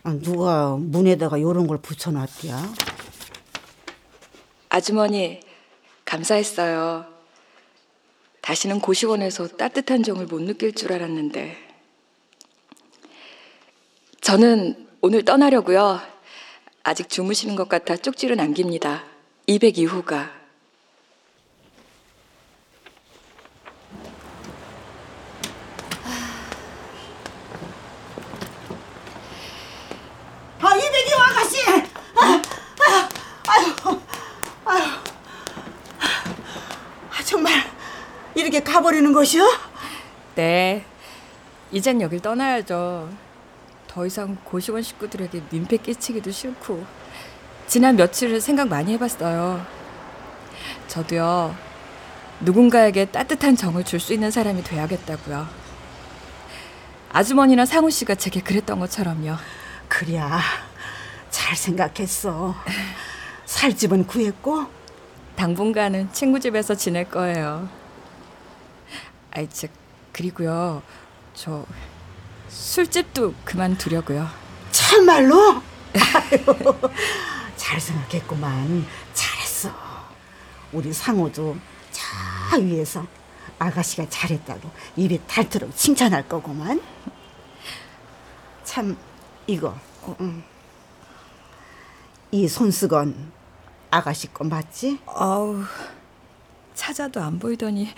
아, 0.04 0.12
누가 0.22 0.76
문에다가 0.76 1.40
요런 1.40 1.66
걸 1.68 1.78
붙여놨디야? 1.78 2.74
아주머니 4.68 5.40
감사했어요. 6.04 7.06
다시는 8.42 8.82
고시원에서 8.82 9.48
따뜻한 9.48 10.04
정을 10.04 10.26
못 10.26 10.42
느낄 10.42 10.76
줄 10.76 10.92
알았는데 10.92 11.65
저는 14.26 14.88
오늘 15.02 15.24
떠나려고요. 15.24 16.02
아직 16.82 17.10
주무시는 17.10 17.56
것 17.56 17.70
같아 17.70 17.96
쪽지로 17.96 18.34
남깁니다. 18.34 19.04
202호가 19.48 20.32
아 30.60 30.76
이백이호 30.76 31.22
아가씨! 31.22 31.58
아, 31.70 32.42
아, 32.82 33.10
아유, 33.48 34.00
아유, 34.66 34.84
아, 37.12 37.24
정말 37.24 37.54
이렇게 38.34 38.60
가버리는 38.60 39.14
것이요? 39.14 39.44
네. 40.34 40.84
이젠 41.72 42.02
여길 42.02 42.22
떠나야죠. 42.22 43.25
더 43.96 44.06
이상 44.06 44.36
고시원 44.44 44.82
식구들에게 44.82 45.44
민폐 45.52 45.78
끼치기도 45.78 46.30
싫고 46.30 46.86
지난 47.66 47.96
며칠을 47.96 48.42
생각 48.42 48.68
많이 48.68 48.92
해봤어요. 48.92 49.66
저도요 50.90 51.56
누군가에게 52.42 53.06
따뜻한 53.06 53.56
정을 53.56 53.86
줄 53.86 54.02
수 54.02 54.14
있는 54.14 54.32
사람이 54.32 54.66
돼야겠다고요. 54.66 55.48
아주머니나 57.14 57.66
상우 57.66 57.90
씨가 57.90 58.16
제게 58.16 58.42
그랬던 58.42 58.82
것처럼요. 58.82 59.38
그래야 59.88 60.42
잘 61.30 61.56
생각했어. 61.56 62.54
살 63.46 63.78
집은 63.78 64.08
구했고 64.08 64.66
당분간은 65.38 66.12
친구 66.12 66.42
집에서 66.42 66.76
지낼 66.76 67.10
거예요. 67.10 67.70
아이 69.32 69.48
즉 69.50 69.72
그리고요 70.12 70.84
저 71.34 71.66
술집도 72.60 73.34
그만두려고요. 73.44 74.28
참말로? 74.72 75.62
아유, 75.94 76.90
잘 77.58 77.80
생각했구만. 77.80 78.86
잘했어. 79.14 79.70
우리 80.72 80.92
상호도 80.94 81.58
저 81.92 82.58
위에서 82.58 83.06
아가씨가 83.60 84.10
잘했다고 84.10 84.72
입에 84.96 85.20
닳도록 85.28 85.76
칭찬할 85.76 86.28
거구만. 86.30 86.82
참 88.64 88.98
이거 89.48 89.78
응. 90.22 90.44
이 92.32 92.48
손수건 92.48 93.32
아가씨 93.92 94.34
거 94.34 94.44
맞지? 94.44 95.00
아우 95.06 95.64
찾아도 96.74 97.22
안 97.22 97.38
보이더니 97.38 97.94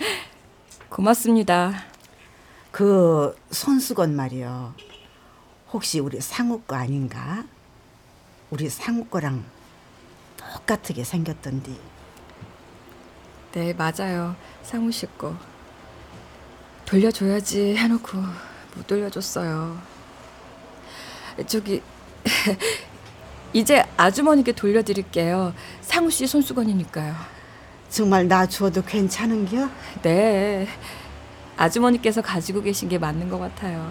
고맙습니다. 0.88 1.84
그 2.70 3.36
손수건 3.50 4.14
말이요. 4.14 4.74
혹시 5.72 6.00
우리 6.00 6.20
상우 6.20 6.60
거 6.60 6.76
아닌가? 6.76 7.44
우리 8.50 8.68
상우 8.68 9.04
거랑 9.06 9.44
똑같게 10.36 11.04
생겼던디. 11.04 11.78
네 13.52 13.72
맞아요 13.74 14.36
상우 14.62 14.90
씨 14.92 15.06
거. 15.18 15.34
돌려줘야지 16.84 17.76
해놓고 17.76 18.18
못 18.76 18.86
돌려줬어요. 18.86 19.78
저기 21.46 21.82
이제 23.52 23.84
아주머니께 23.96 24.52
돌려드릴게요. 24.52 25.54
상우 25.80 26.10
씨 26.10 26.26
손수건이니까요. 26.26 27.14
정말 27.88 28.28
나 28.28 28.46
주어도 28.46 28.82
괜찮은겨? 28.82 29.68
네. 30.02 30.68
아주머니께서 31.58 32.22
가지고 32.22 32.62
계신 32.62 32.88
게 32.88 32.96
맞는 32.98 33.28
것 33.28 33.38
같아요. 33.38 33.90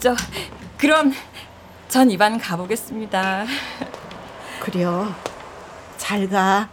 저 0.00 0.16
그럼 0.78 1.12
전 1.88 2.10
이만 2.10 2.38
가보겠습니다. 2.38 3.44
그래요. 4.60 5.14
잘 5.98 6.28
가. 6.28 6.68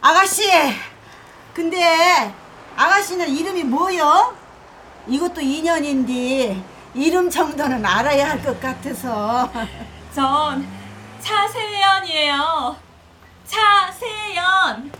아가씨, 0.00 0.42
근데 1.54 2.34
아가씨는 2.76 3.28
이름이 3.28 3.62
뭐요? 3.64 4.36
이것도 5.06 5.40
인연인데 5.40 6.62
이름 6.94 7.30
정도는 7.30 7.84
알아야 7.86 8.30
할 8.30 8.42
것 8.42 8.60
같아서. 8.60 9.48
전 10.14 10.66
차세연이에요. 11.20 12.76
차세연. 13.52 14.90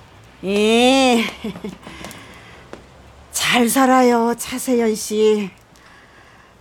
예. 0.45 1.25
잘 3.33 3.69
살아요, 3.69 4.35
차세연 4.37 4.95
씨. 4.95 5.51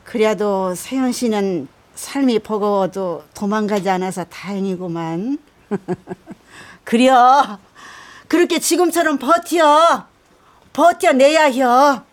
그래도 0.05 0.73
세연 0.73 1.11
씨는 1.11 1.67
삶이 1.95 2.39
버거워도 2.39 3.25
도망가지 3.33 3.89
않아서 3.89 4.23
다행이구만. 4.25 5.37
그려. 6.83 7.59
그렇게 8.27 8.59
지금처럼 8.59 9.17
버텨. 9.17 10.05
버텨내야 10.73 11.51
혀. 11.51 12.03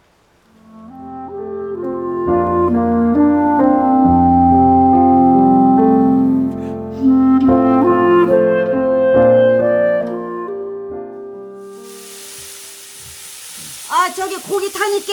아, 14.08 14.14
저기 14.14 14.36
고기 14.36 14.72
타니까 14.72 15.12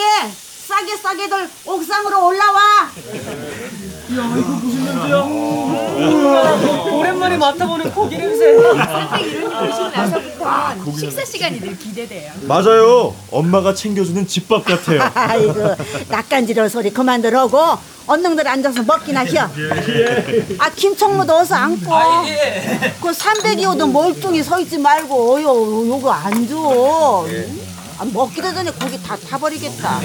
싸게 0.66 0.96
싸게들 0.96 1.50
옥상으로 1.66 2.26
올라와. 2.28 2.60
야 2.88 4.34
이거 4.38 4.48
무슨 4.52 4.84
냄새야? 4.86 5.16
오랜만에 6.92 7.36
맡아보는 7.36 7.92
고기 7.92 8.16
냄새. 8.16 8.52
이런 8.52 9.20
일 9.20 9.44
오시고 9.44 9.88
나서부터 9.90 10.96
식사 10.98 11.24
시간이 11.26 11.60
늘 11.60 11.76
기대돼요. 11.78 12.32
맞아요. 12.44 13.14
엄마가 13.30 13.74
챙겨주는 13.74 14.26
집밥 14.26 14.64
같아요. 14.64 15.02
아이고, 15.14 15.76
낯간지러운 16.08 16.70
소리 16.70 16.90
그만들 16.90 17.36
하고 17.36 17.76
언능들 18.06 18.48
앉아서 18.48 18.82
먹기나 18.82 19.26
혀. 19.26 19.42
아, 20.58 20.70
김총무도 20.74 21.34
어서 21.36 21.54
앉고. 21.54 21.84
그 23.02 23.10
302호도 23.10 23.90
멀뚱히 23.92 24.42
서 24.42 24.58
있지 24.58 24.78
말고, 24.78 25.34
어여, 25.34 25.44
요거 25.44 26.10
안 26.10 26.48
줘. 26.48 27.26
아, 27.98 28.04
먹기도 28.04 28.52
전에 28.52 28.70
고기 28.72 29.02
다 29.02 29.16
타버리겠다. 29.16 30.00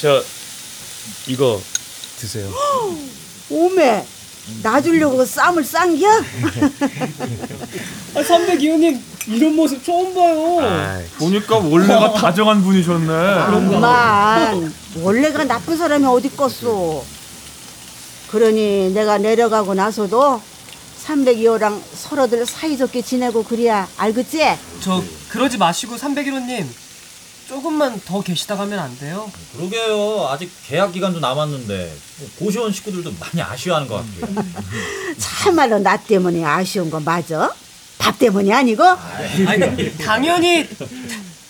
저 0.00 0.22
이거 1.26 1.60
드세요. 2.18 2.50
오메, 3.50 4.04
나 4.62 4.80
주려고 4.80 5.24
쌈을 5.24 5.64
싼 5.64 5.98
겨? 5.98 6.06
아, 8.14 8.20
302호님 8.22 9.00
이런 9.28 9.54
모습 9.56 9.82
처음 9.84 10.14
봐요. 10.14 11.00
보니까 11.18 11.56
원래가 11.58 12.12
다정한 12.12 12.62
분이셨네. 12.62 13.06
그만 13.70 14.72
원래가 14.96 15.44
나쁜 15.44 15.76
사람이 15.76 16.04
어디 16.06 16.28
껐어 16.30 17.02
그러니 18.30 18.90
내가 18.92 19.16
내려가고 19.18 19.74
나서도 19.74 20.42
302호랑 21.04 21.82
서로들 21.94 22.46
사이좋게 22.46 23.02
지내고 23.02 23.44
그래야 23.44 23.88
알겠지? 23.96 24.40
저 24.80 25.02
그러지 25.28 25.58
마시고 25.58 25.96
301호님 25.96 26.66
조금만 27.48 28.00
더 28.06 28.22
계시다 28.22 28.56
가면 28.56 28.78
안 28.78 28.98
돼요? 28.98 29.30
그러게요. 29.54 30.28
아직 30.30 30.50
계약 30.66 30.92
기간도 30.92 31.20
남았는데 31.20 31.94
뭐 32.18 32.28
고시원 32.38 32.72
식구들도 32.72 33.12
많이 33.20 33.42
아쉬워하는 33.42 33.86
것 33.86 33.96
같아요. 33.96 34.44
참말로 35.18 35.78
나 35.78 35.96
때문에 35.98 36.42
아쉬운 36.42 36.90
거 36.90 37.00
맞아? 37.00 37.54
밥 37.98 38.18
때문이 38.18 38.52
아니고? 38.52 38.82
아니, 38.82 39.96
당연히 39.98 40.66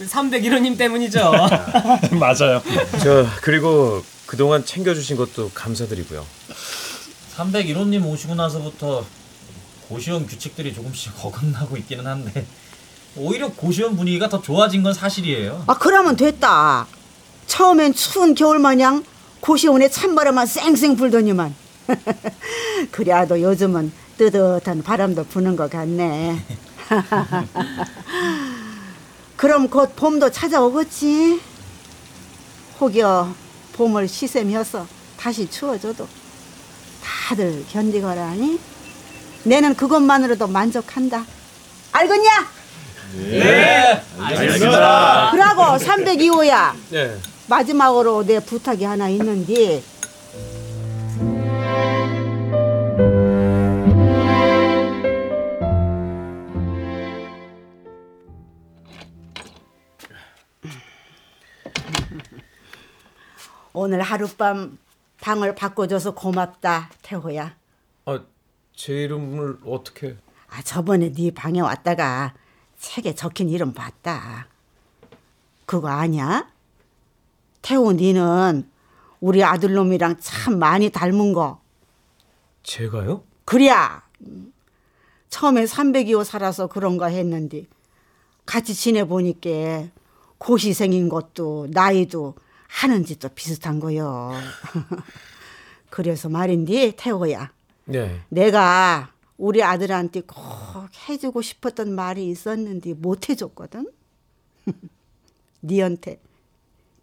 301호님 0.00 0.76
때문이죠. 0.76 1.32
맞아요. 2.18 2.60
저 3.00 3.26
그리고 3.40 4.04
그동안 4.26 4.64
챙겨주신 4.64 5.16
것도 5.16 5.52
감사드리고요. 5.54 6.26
301호님 7.36 8.04
오시고 8.04 8.34
나서부터 8.34 9.06
고시원 9.94 10.26
규칙들이 10.26 10.74
조금씩 10.74 11.12
어긋나고 11.24 11.76
있기는 11.76 12.04
한데 12.04 12.44
오히려 13.16 13.48
고시원 13.52 13.96
분위기가 13.96 14.28
더 14.28 14.42
좋아진 14.42 14.82
건 14.82 14.92
사실이에요. 14.92 15.62
아 15.68 15.78
그러면 15.78 16.16
됐다. 16.16 16.88
처음엔 17.46 17.94
추운 17.94 18.34
겨울 18.34 18.58
마냥 18.58 19.04
고시원에 19.38 19.88
찬바람만 19.88 20.46
쌩쌩 20.46 20.96
불더니만. 20.96 21.54
그래도 22.90 23.40
요즘은 23.40 23.92
뜨뜻한 24.18 24.82
바람도 24.82 25.26
부는 25.26 25.54
것 25.54 25.70
같네. 25.70 26.44
그럼 29.36 29.68
곧 29.68 29.94
봄도 29.94 30.32
찾아오겠지? 30.32 31.40
혹여 32.80 33.32
봄을 33.74 34.08
시샘해서 34.08 34.88
다시 35.16 35.48
추워져도 35.48 36.08
다들 37.00 37.64
견디거라니 37.70 38.73
내는 39.44 39.74
그것만으로도 39.74 40.46
만족한다 40.48 41.24
알겠냐? 41.92 42.30
네, 43.16 44.02
알겠습니다. 44.18 45.30
그러고 45.30 45.62
302호야. 45.76 46.72
네. 46.90 47.16
마지막으로 47.48 48.24
내 48.26 48.40
부탁이 48.40 48.82
하나 48.84 49.08
있는데 49.10 49.82
오늘 63.72 64.00
하룻밤 64.02 64.78
방을 65.20 65.54
바꿔줘서 65.54 66.14
고맙다 66.14 66.90
태호야. 67.02 67.54
아, 68.74 68.76
제 68.76 69.04
이름을 69.04 69.58
어떻게? 69.64 70.16
아 70.48 70.62
저번에 70.62 71.12
네 71.12 71.30
방에 71.30 71.60
왔다가 71.60 72.34
책에 72.78 73.14
적힌 73.14 73.48
이름 73.48 73.72
봤다. 73.72 74.48
그거 75.64 75.88
아냐? 75.88 76.50
태호 77.62 77.92
니는 77.92 78.68
우리 79.20 79.42
아들놈이랑 79.42 80.16
참 80.20 80.58
많이 80.58 80.90
닮은 80.90 81.32
거. 81.32 81.60
제가요? 82.62 83.24
그래야 83.44 84.02
처음에 85.28 85.64
302호 85.64 86.24
살아서 86.24 86.66
그런가 86.66 87.06
했는데 87.06 87.64
같이 88.44 88.74
지내보니까 88.74 89.88
고시 90.38 90.74
생긴 90.74 91.08
것도 91.08 91.68
나이도 91.70 92.34
하는 92.68 93.04
짓도 93.04 93.30
비슷한 93.30 93.80
거요. 93.80 94.32
그래서 95.90 96.28
말인데 96.28 96.92
태호야 96.96 97.50
네. 97.86 98.20
내가 98.28 99.12
우리 99.36 99.62
아들한테 99.62 100.22
꼭 100.22 100.36
해주고 101.08 101.42
싶었던 101.42 101.94
말이 101.94 102.28
있었는데 102.28 102.94
못 102.94 103.28
해줬거든. 103.28 103.92
니한테 105.62 106.20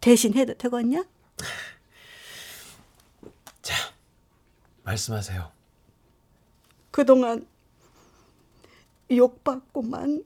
대신 0.00 0.34
해도 0.34 0.54
되겠냐? 0.54 1.04
말씀하세요. 4.84 5.52
그동안 6.90 7.46
욕받고만 9.10 10.24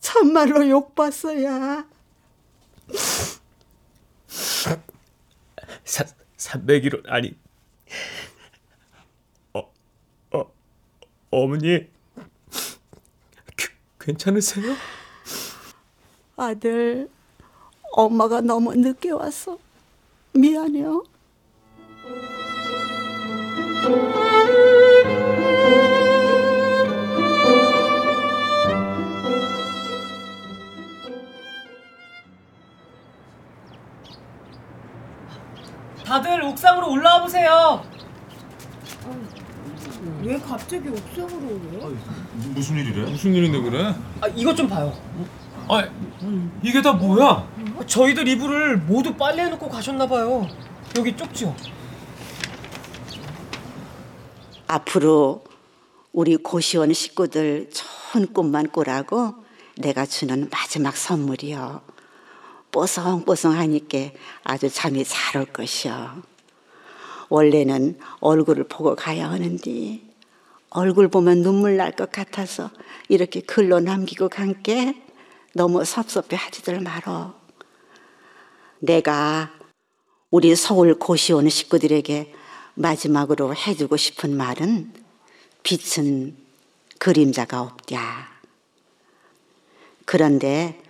참말로 0.00 0.68
욕봤어야. 0.68 1.86
사, 5.84 6.04
301호 6.36 7.08
아니 7.08 7.36
어, 9.52 9.60
어, 10.32 10.52
어머니 11.30 11.86
그, 13.56 13.68
괜찮으세요? 14.00 14.74
아들, 16.36 17.08
엄마가 17.92 18.40
너무 18.40 18.74
늦게 18.74 19.10
왔어. 19.10 19.58
미안해요. 20.32 21.04
다들 36.04 36.42
옥상으로 36.42 36.90
올라와 36.90 37.22
보세요. 37.22 37.84
왜 40.22 40.38
갑자기 40.38 40.88
옥상으로 40.88 41.60
오래? 41.82 41.94
무슨 42.54 42.76
일이래? 42.78 43.10
무슨 43.10 43.34
일인데 43.34 43.60
그래? 43.60 43.94
아, 44.20 44.26
이것 44.28 44.54
좀 44.56 44.68
봐요. 44.68 44.92
아, 45.68 45.84
이게 46.62 46.80
다 46.82 46.92
뭐야? 46.92 47.46
저희들 47.86 48.26
이불을 48.28 48.78
모두 48.78 49.14
빨래해 49.14 49.48
놓고 49.50 49.68
가셨나 49.68 50.06
봐요. 50.06 50.46
여기 50.96 51.16
쪽지요. 51.16 51.54
앞으로 54.66 55.44
우리 56.12 56.36
고시원 56.36 56.92
식구들 56.92 57.70
좋은 57.72 58.32
꿈만 58.32 58.70
꾸라고 58.70 59.34
내가 59.76 60.06
주는 60.06 60.48
마지막 60.50 60.96
선물이요. 60.96 61.80
뽀송뽀송하니까 62.72 63.98
아주 64.44 64.68
잠이 64.70 65.04
잘 65.04 65.40
올 65.40 65.46
것이요. 65.46 66.22
원래는 67.30 67.98
얼굴을 68.20 68.64
보고 68.68 68.94
가야 68.94 69.30
하는데 69.30 70.00
얼굴 70.70 71.08
보면 71.08 71.42
눈물 71.42 71.76
날 71.76 71.92
것 71.92 72.12
같아서 72.12 72.70
이렇게 73.08 73.40
글로 73.40 73.80
남기고 73.80 74.28
간 74.28 74.62
게 74.62 74.94
너무 75.54 75.84
섭섭해 75.84 76.36
하지들 76.36 76.80
말어. 76.80 77.34
내가 78.78 79.50
우리 80.30 80.54
서울 80.54 80.98
고시원 80.98 81.48
식구들에게 81.48 82.32
마지막으로 82.74 83.54
해주고 83.54 83.96
싶은 83.96 84.36
말은 84.36 84.92
빛은 85.64 86.36
그림자가 86.98 87.62
없랴. 87.62 88.28
그런데 90.04 90.80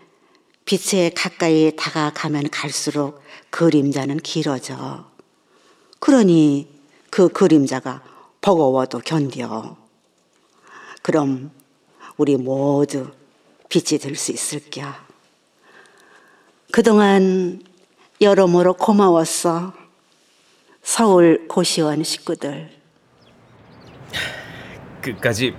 빛에 0.66 1.10
가까이 1.16 1.72
다가가면 1.76 2.50
갈수록 2.50 3.22
그림자는 3.50 4.18
길어져. 4.18 5.09
그러니 6.00 6.68
그 7.10 7.28
그림자가 7.28 8.02
버거워도 8.40 9.00
견뎌. 9.00 9.76
그럼 11.02 11.50
우리 12.16 12.36
모두 12.36 13.10
빛이 13.68 13.98
될 13.98 14.16
수 14.16 14.32
있을겨. 14.32 14.92
그동안 16.72 17.62
여러모로 18.20 18.74
고마웠어. 18.74 19.72
서울 20.82 21.46
고시원 21.48 22.02
식구들. 22.02 22.70
끝까지 25.02 25.54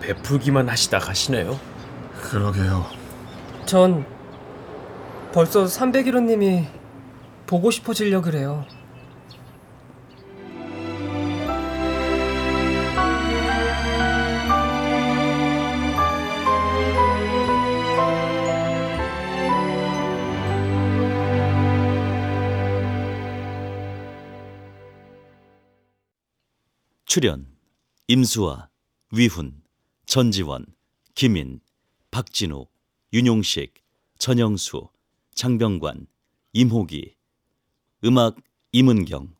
베풀기만 0.00 0.68
하시다 0.68 0.98
가시네요. 0.98 1.58
그러게요. 2.22 2.86
전 3.66 4.06
벌써 5.32 5.64
301호님이 5.64 6.66
보고 7.46 7.70
싶어지려 7.70 8.20
그래요. 8.22 8.64
출연 27.14 27.46
임수아, 28.08 28.70
위훈, 29.12 29.62
전지원, 30.04 30.66
김인, 31.14 31.60
박진우, 32.10 32.66
윤용식, 33.12 33.72
전영수, 34.18 34.88
장병관, 35.32 36.08
임호기 36.54 37.14
음악 38.04 38.34
임은경 38.72 39.32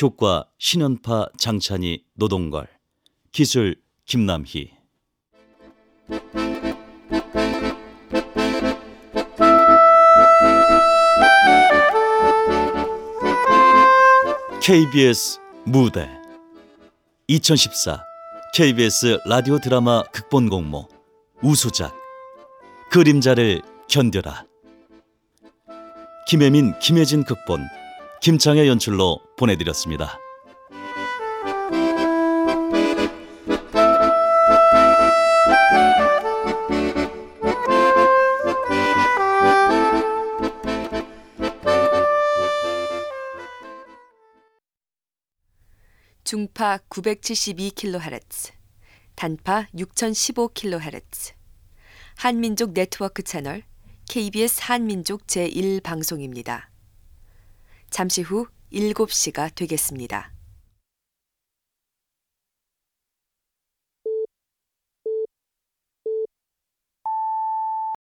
효과 0.00 0.48
신연파 0.56 1.28
장찬희 1.36 2.02
노동걸 2.14 2.66
기술 3.30 3.82
김남희. 4.06 4.72
KBS 14.62 15.38
무대 15.66 16.21
2014 17.32 18.04
KBS 18.52 19.20
라디오 19.24 19.58
드라마 19.58 20.02
극본 20.12 20.50
공모 20.50 20.86
우수작 21.42 21.94
그림자를 22.90 23.62
견뎌라 23.88 24.44
김혜민 26.28 26.78
김혜진 26.78 27.24
극본 27.24 27.62
김창의 28.20 28.68
연출로 28.68 29.18
보내드렸습니다. 29.38 30.18
중파 46.32 46.78
972kHz, 46.88 48.52
단파 49.16 49.66
6015kHz, 49.74 51.34
한민족 52.16 52.72
네트워크 52.72 53.22
채널 53.22 53.64
KBS 54.08 54.62
한민족 54.62 55.26
제1방송입니다. 55.26 56.70
잠시 57.90 58.22
후 58.22 58.46
7시가 58.72 59.54
되겠습니다. 59.54 60.32